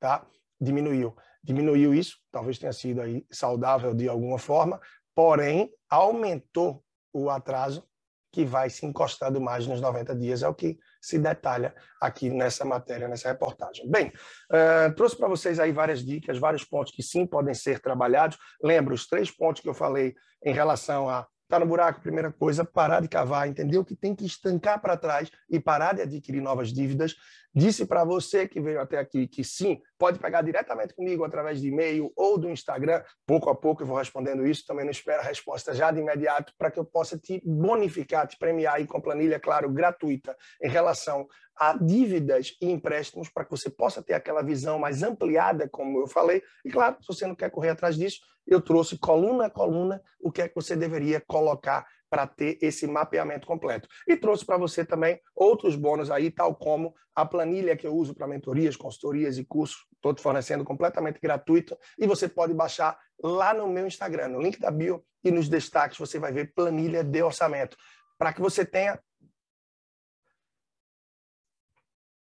Tá? 0.00 0.26
Diminuiu 0.60 1.14
diminuiu 1.46 1.94
isso, 1.94 2.18
talvez 2.32 2.58
tenha 2.58 2.72
sido 2.72 3.00
aí 3.00 3.24
saudável 3.30 3.94
de 3.94 4.08
alguma 4.08 4.36
forma, 4.36 4.80
porém 5.14 5.72
aumentou 5.88 6.84
o 7.12 7.30
atraso 7.30 7.86
que 8.32 8.44
vai 8.44 8.68
se 8.68 8.84
encostando 8.84 9.40
mais 9.40 9.66
nos 9.66 9.80
90 9.80 10.14
dias, 10.16 10.42
é 10.42 10.48
o 10.48 10.54
que 10.54 10.78
se 11.00 11.18
detalha 11.18 11.74
aqui 12.00 12.28
nessa 12.28 12.64
matéria, 12.64 13.08
nessa 13.08 13.28
reportagem. 13.28 13.88
Bem, 13.90 14.12
uh, 14.50 14.94
trouxe 14.94 15.16
para 15.16 15.28
vocês 15.28 15.58
aí 15.58 15.72
várias 15.72 16.04
dicas, 16.04 16.38
vários 16.38 16.64
pontos 16.64 16.92
que 16.92 17.02
sim 17.02 17.26
podem 17.26 17.54
ser 17.54 17.80
trabalhados. 17.80 18.36
Lembro 18.62 18.94
os 18.94 19.06
três 19.06 19.30
pontos 19.30 19.62
que 19.62 19.68
eu 19.68 19.74
falei 19.74 20.14
em 20.44 20.52
relação 20.52 21.08
a 21.08 21.26
Está 21.46 21.60
no 21.60 21.66
buraco, 21.66 22.00
primeira 22.00 22.32
coisa, 22.32 22.64
parar 22.64 23.00
de 23.00 23.06
cavar, 23.06 23.48
entendeu 23.48 23.84
que 23.84 23.94
tem 23.94 24.16
que 24.16 24.26
estancar 24.26 24.80
para 24.80 24.96
trás 24.96 25.30
e 25.48 25.60
parar 25.60 25.94
de 25.94 26.02
adquirir 26.02 26.42
novas 26.42 26.72
dívidas. 26.72 27.14
Disse 27.58 27.86
para 27.86 28.04
você 28.04 28.46
que 28.46 28.60
veio 28.60 28.78
até 28.78 28.98
aqui 28.98 29.26
que 29.26 29.42
sim, 29.42 29.80
pode 29.98 30.18
pegar 30.18 30.42
diretamente 30.42 30.92
comigo 30.92 31.24
através 31.24 31.58
de 31.58 31.68
e-mail 31.68 32.12
ou 32.14 32.36
do 32.36 32.50
Instagram. 32.50 33.02
Pouco 33.26 33.48
a 33.48 33.54
pouco 33.54 33.82
eu 33.82 33.86
vou 33.86 33.96
respondendo 33.96 34.46
isso, 34.46 34.66
também 34.66 34.84
não 34.84 34.90
espero 34.90 35.22
a 35.22 35.24
resposta 35.24 35.74
já 35.74 35.90
de 35.90 35.98
imediato 35.98 36.52
para 36.58 36.70
que 36.70 36.78
eu 36.78 36.84
possa 36.84 37.18
te 37.18 37.40
bonificar, 37.42 38.26
te 38.26 38.36
premiar 38.38 38.74
aí 38.74 38.86
com 38.86 39.00
planilha, 39.00 39.40
claro, 39.40 39.70
gratuita 39.70 40.36
em 40.62 40.68
relação 40.68 41.26
a 41.58 41.72
dívidas 41.78 42.54
e 42.60 42.70
empréstimos 42.70 43.30
para 43.30 43.46
que 43.46 43.52
você 43.52 43.70
possa 43.70 44.02
ter 44.02 44.12
aquela 44.12 44.42
visão 44.42 44.78
mais 44.78 45.02
ampliada, 45.02 45.66
como 45.66 46.02
eu 46.02 46.06
falei. 46.06 46.42
E 46.62 46.68
claro, 46.68 46.98
se 47.00 47.06
você 47.06 47.26
não 47.26 47.34
quer 47.34 47.50
correr 47.50 47.70
atrás 47.70 47.96
disso, 47.96 48.20
eu 48.46 48.60
trouxe 48.60 48.98
coluna 48.98 49.46
a 49.46 49.50
coluna 49.50 50.02
o 50.20 50.30
que 50.30 50.42
é 50.42 50.48
que 50.48 50.54
você 50.54 50.76
deveria 50.76 51.22
colocar 51.26 51.86
para 52.16 52.26
ter 52.26 52.56
esse 52.62 52.86
mapeamento 52.86 53.46
completo. 53.46 53.86
E 54.08 54.16
trouxe 54.16 54.42
para 54.42 54.56
você 54.56 54.86
também 54.86 55.20
outros 55.34 55.76
bônus 55.76 56.10
aí, 56.10 56.30
tal 56.30 56.54
como 56.54 56.94
a 57.14 57.26
planilha 57.26 57.76
que 57.76 57.86
eu 57.86 57.94
uso 57.94 58.14
para 58.14 58.26
mentorias, 58.26 58.74
consultorias 58.74 59.36
e 59.36 59.44
cursos, 59.44 59.86
estou 59.92 60.14
te 60.14 60.22
fornecendo 60.22 60.64
completamente 60.64 61.20
gratuito, 61.20 61.76
e 61.98 62.06
você 62.06 62.26
pode 62.26 62.54
baixar 62.54 62.98
lá 63.22 63.52
no 63.52 63.68
meu 63.68 63.86
Instagram, 63.86 64.28
no 64.28 64.40
link 64.40 64.58
da 64.58 64.70
bio 64.70 65.04
e 65.22 65.30
nos 65.30 65.46
destaques 65.46 65.98
você 65.98 66.18
vai 66.18 66.32
ver 66.32 66.54
planilha 66.54 67.04
de 67.04 67.22
orçamento, 67.22 67.76
para 68.16 68.32
que 68.32 68.40
você 68.40 68.64
tenha 68.64 68.98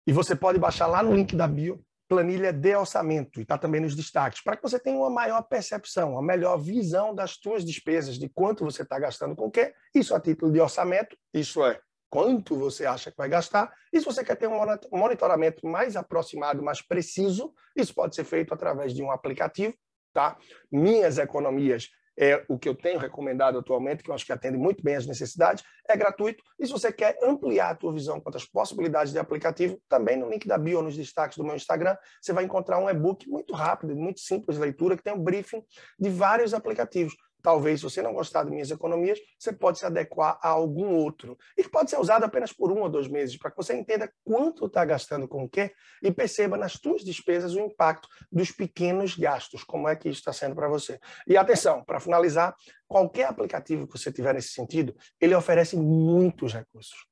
E 0.06 0.12
você 0.12 0.36
pode 0.36 0.60
baixar 0.60 0.86
lá 0.86 1.02
no 1.02 1.12
link 1.12 1.34
da 1.34 1.48
bio 1.48 1.84
planilha 2.12 2.53
de 2.53 2.77
orçamento 2.77 3.40
e 3.40 3.42
está 3.42 3.57
também 3.57 3.81
nos 3.81 3.96
destaques, 3.96 4.42
para 4.42 4.55
que 4.55 4.62
você 4.62 4.79
tenha 4.79 4.98
uma 4.98 5.09
maior 5.09 5.40
percepção, 5.44 6.12
uma 6.12 6.22
melhor 6.22 6.59
visão 6.59 7.14
das 7.14 7.38
suas 7.42 7.64
despesas, 7.64 8.18
de 8.18 8.29
quanto 8.29 8.66
você 8.66 8.83
está 8.83 8.98
gastando 8.98 9.35
com 9.35 9.46
o 9.46 9.51
quê. 9.51 9.72
Isso 9.94 10.14
a 10.14 10.20
título 10.20 10.53
de 10.53 10.61
orçamento, 10.61 11.16
isso 11.33 11.64
é 11.64 11.81
quanto 12.11 12.55
você 12.55 12.85
acha 12.85 13.11
que 13.11 13.16
vai 13.16 13.31
gastar. 13.31 13.72
E 13.90 13.98
se 13.98 14.05
você 14.05 14.22
quer 14.22 14.37
ter 14.37 14.46
um 14.46 14.59
monitoramento 14.92 15.66
mais 15.66 15.96
aproximado, 15.96 16.62
mais 16.62 16.83
preciso, 16.83 17.55
isso 17.75 17.94
pode 17.94 18.14
ser 18.14 18.25
feito 18.25 18.53
através 18.53 18.92
de 18.92 19.03
um 19.03 19.11
aplicativo, 19.11 19.75
tá? 20.12 20.37
Minhas 20.70 21.16
economias 21.16 21.88
é 22.18 22.44
o 22.48 22.59
que 22.59 22.68
eu 22.68 22.75
tenho 22.75 22.98
recomendado 22.98 23.59
atualmente, 23.59 24.03
que 24.03 24.11
eu 24.11 24.14
acho 24.14 24.25
que 24.25 24.33
atende 24.33 24.59
muito 24.59 24.83
bem 24.83 24.96
às 24.96 25.07
necessidades, 25.07 25.64
é 25.88 25.96
gratuito. 25.96 26.42
E 26.59 26.66
se 26.66 26.72
você 26.72 26.92
quer 26.92 27.16
ampliar 27.22 27.70
a 27.70 27.75
tua 27.75 27.92
visão 27.92 28.20
quanto 28.20 28.37
às 28.37 28.44
possibilidades 28.44 29.12
de 29.12 29.18
aplicativo, 29.18 29.81
também 29.88 30.16
no 30.16 30.29
link 30.29 30.46
da 30.46 30.59
bio, 30.59 30.83
nos 30.83 30.96
destaques 30.96 31.38
do 31.38 31.44
meu 31.44 31.57
Instagram, 31.57 31.96
você 32.20 32.33
vai 32.33 32.44
encontrar 32.44 32.79
um 32.79 32.88
e-book 32.88 33.29
muito 33.29 33.55
rápido, 33.55 33.96
muito 33.96 34.20
simples 34.20 34.57
de 34.57 34.62
leitura, 34.62 34.96
que 34.96 35.03
tem 35.03 35.12
um 35.12 35.22
briefing 35.22 35.62
de 35.98 36.11
vários 36.11 36.55
aplicativos 36.55 37.14
talvez, 37.42 37.81
se 37.81 37.85
você 37.85 38.00
não 38.00 38.14
gostar 38.14 38.44
de 38.44 38.50
minhas 38.50 38.70
economias, 38.70 39.18
você 39.38 39.52
pode 39.52 39.78
se 39.78 39.85
adequar 39.85 40.38
a 40.40 40.48
algum 40.48 40.94
outro. 40.94 41.37
E 41.57 41.62
que 41.62 41.68
pode 41.68 41.90
ser 41.90 41.98
usado 41.98 42.24
apenas 42.24 42.52
por 42.52 42.70
um 42.70 42.81
ou 42.81 42.88
dois 42.88 43.09
meses, 43.09 43.37
para 43.37 43.50
que 43.50 43.57
você 43.57 43.74
entenda 43.74 44.11
quanto 44.24 44.66
está 44.66 44.85
gastando 44.85 45.26
com 45.26 45.44
o 45.44 45.48
quê 45.48 45.72
e 46.02 46.11
perceba 46.12 46.57
nas 46.57 46.72
suas 46.74 47.02
despesas 47.02 47.55
o 47.55 47.61
impacto 47.61 48.09
dos 48.31 48.52
pequenos 48.52 49.16
gastos, 49.16 49.64
como 49.64 49.88
é 49.88 49.96
que 49.96 50.09
isso 50.09 50.20
está 50.20 50.33
sendo 50.33 50.55
para 50.55 50.68
você. 50.68 51.00
E 51.26 51.37
atenção, 51.37 51.85
para 51.85 51.98
finalizar, 51.98 52.55
qualquer 52.87 53.26
aplicativo 53.26 53.87
que 53.87 53.98
você 53.98 54.12
tiver 54.12 54.35
nesse 54.35 54.50
sentido, 54.50 54.94
ele 55.20 55.35
oferece 55.35 55.76
muitos 55.76 56.52
recursos. 56.52 57.07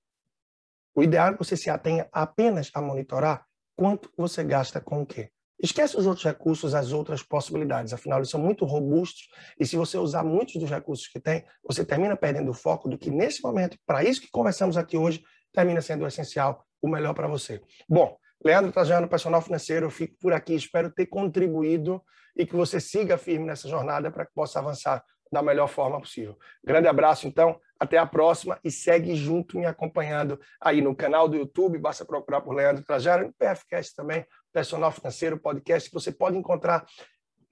O 0.95 1.03
ideal 1.03 1.29
é 1.29 1.33
que 1.33 1.38
você 1.38 1.57
se 1.57 1.71
atenha 1.71 2.09
apenas 2.12 2.71
a 2.75 2.81
monitorar 2.81 3.47
quanto 3.77 4.12
você 4.16 4.45
gasta 4.45 4.81
com 4.81 5.03
o 5.03 5.07
quê. 5.07 5.31
Esquece 5.62 5.96
os 5.96 6.07
outros 6.07 6.25
recursos, 6.25 6.75
as 6.75 6.92
outras 6.92 7.23
possibilidades. 7.23 7.92
Afinal, 7.92 8.18
eles 8.18 8.31
são 8.31 8.40
muito 8.40 8.64
robustos 8.64 9.29
e 9.59 9.66
se 9.66 9.77
você 9.77 9.99
usar 9.99 10.25
muitos 10.25 10.57
dos 10.57 10.70
recursos 10.70 11.07
que 11.07 11.20
tem, 11.20 11.44
você 11.62 11.85
termina 11.85 12.16
perdendo 12.16 12.51
o 12.51 12.55
foco 12.55 12.88
do 12.88 12.96
que 12.96 13.11
nesse 13.11 13.42
momento, 13.42 13.77
para 13.87 14.03
isso 14.03 14.20
que 14.20 14.31
conversamos 14.31 14.77
aqui 14.77 14.96
hoje, 14.96 15.23
termina 15.53 15.81
sendo 15.81 16.05
o 16.05 16.07
essencial, 16.07 16.64
o 16.81 16.88
melhor 16.88 17.14
para 17.14 17.29
você. 17.29 17.61
Bom, 17.88 18.16
Leandro 18.42 18.73
Trajano, 18.73 19.07
personal 19.07 19.42
financeiro, 19.42 19.87
eu 19.87 19.90
fico 19.90 20.16
por 20.18 20.33
aqui, 20.33 20.55
espero 20.55 20.90
ter 20.90 21.07
contribuído 21.07 22.03
e 22.35 22.46
que 22.46 22.57
você 22.57 22.81
siga 22.81 23.18
firme 23.18 23.44
nessa 23.44 23.68
jornada 23.68 24.11
para 24.11 24.25
que 24.25 24.33
possa 24.33 24.59
avançar 24.59 25.05
da 25.31 25.42
melhor 25.42 25.68
forma 25.68 26.01
possível. 26.01 26.37
Grande 26.64 26.88
abraço, 26.88 27.29
então, 27.29 27.61
até 27.79 27.99
a 27.99 28.07
próxima 28.07 28.59
e 28.64 28.70
segue 28.70 29.14
junto 29.14 29.59
me 29.59 29.66
acompanhando 29.66 30.40
aí 30.61 30.81
no 30.83 30.94
canal 30.94 31.29
do 31.29 31.37
YouTube, 31.37 31.79
basta 31.79 32.05
procurar 32.05 32.40
por 32.40 32.55
Leandro 32.55 32.85
Trajano, 32.85 33.27
no 33.27 33.33
PFCast 33.35 33.94
também, 33.94 34.27
Personal 34.53 34.93
Financeiro 34.93 35.39
Podcast, 35.39 35.89
que 35.89 35.95
você 35.95 36.13
pode 36.13 36.37
encontrar 36.37 36.87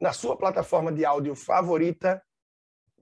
na 0.00 0.12
sua 0.12 0.36
plataforma 0.36 0.92
de 0.92 1.04
áudio 1.04 1.34
favorita, 1.34 2.22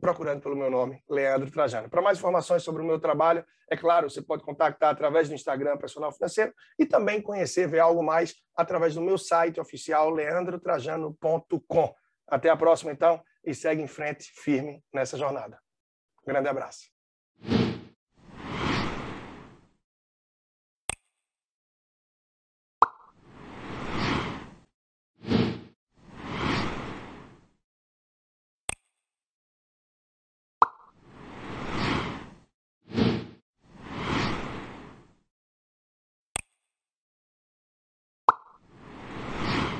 procurando 0.01 0.43
pelo 0.43 0.57
meu 0.57 0.71
nome, 0.71 1.03
Leandro 1.09 1.51
Trajano. 1.51 1.89
Para 1.89 2.03
mais 2.03 2.19
informações 2.19 2.63
sobre 2.63 2.83
o 2.83 2.85
meu 2.85 3.01
trabalho, 3.01 3.45
é 3.71 3.77
claro, 3.77 4.09
você 4.09 4.23
pode 4.23 4.43
contactar 4.43 4.91
através 4.91 5.29
do 5.29 5.35
Instagram 5.35 5.77
Personal 5.77 6.13
Financeiro 6.13 6.55
e 6.79 6.87
também 6.87 7.21
conhecer, 7.21 7.67
ver 7.67 7.81
algo 7.81 8.03
mais 8.03 8.35
através 8.55 8.95
do 8.95 9.01
meu 9.01 9.19
site 9.19 9.61
oficial, 9.61 10.11
leandrotrajano.com. 10.11 11.95
Até 12.29 12.49
a 12.49 12.57
próxima, 12.57 12.93
então, 12.93 13.23
e 13.45 13.55
segue 13.55 13.83
em 13.83 13.87
frente, 13.87 14.31
firme 14.35 14.83
nessa 14.93 15.17
jornada. 15.17 15.59
Um 16.23 16.33
grande 16.33 16.49
abraço. 16.49 16.91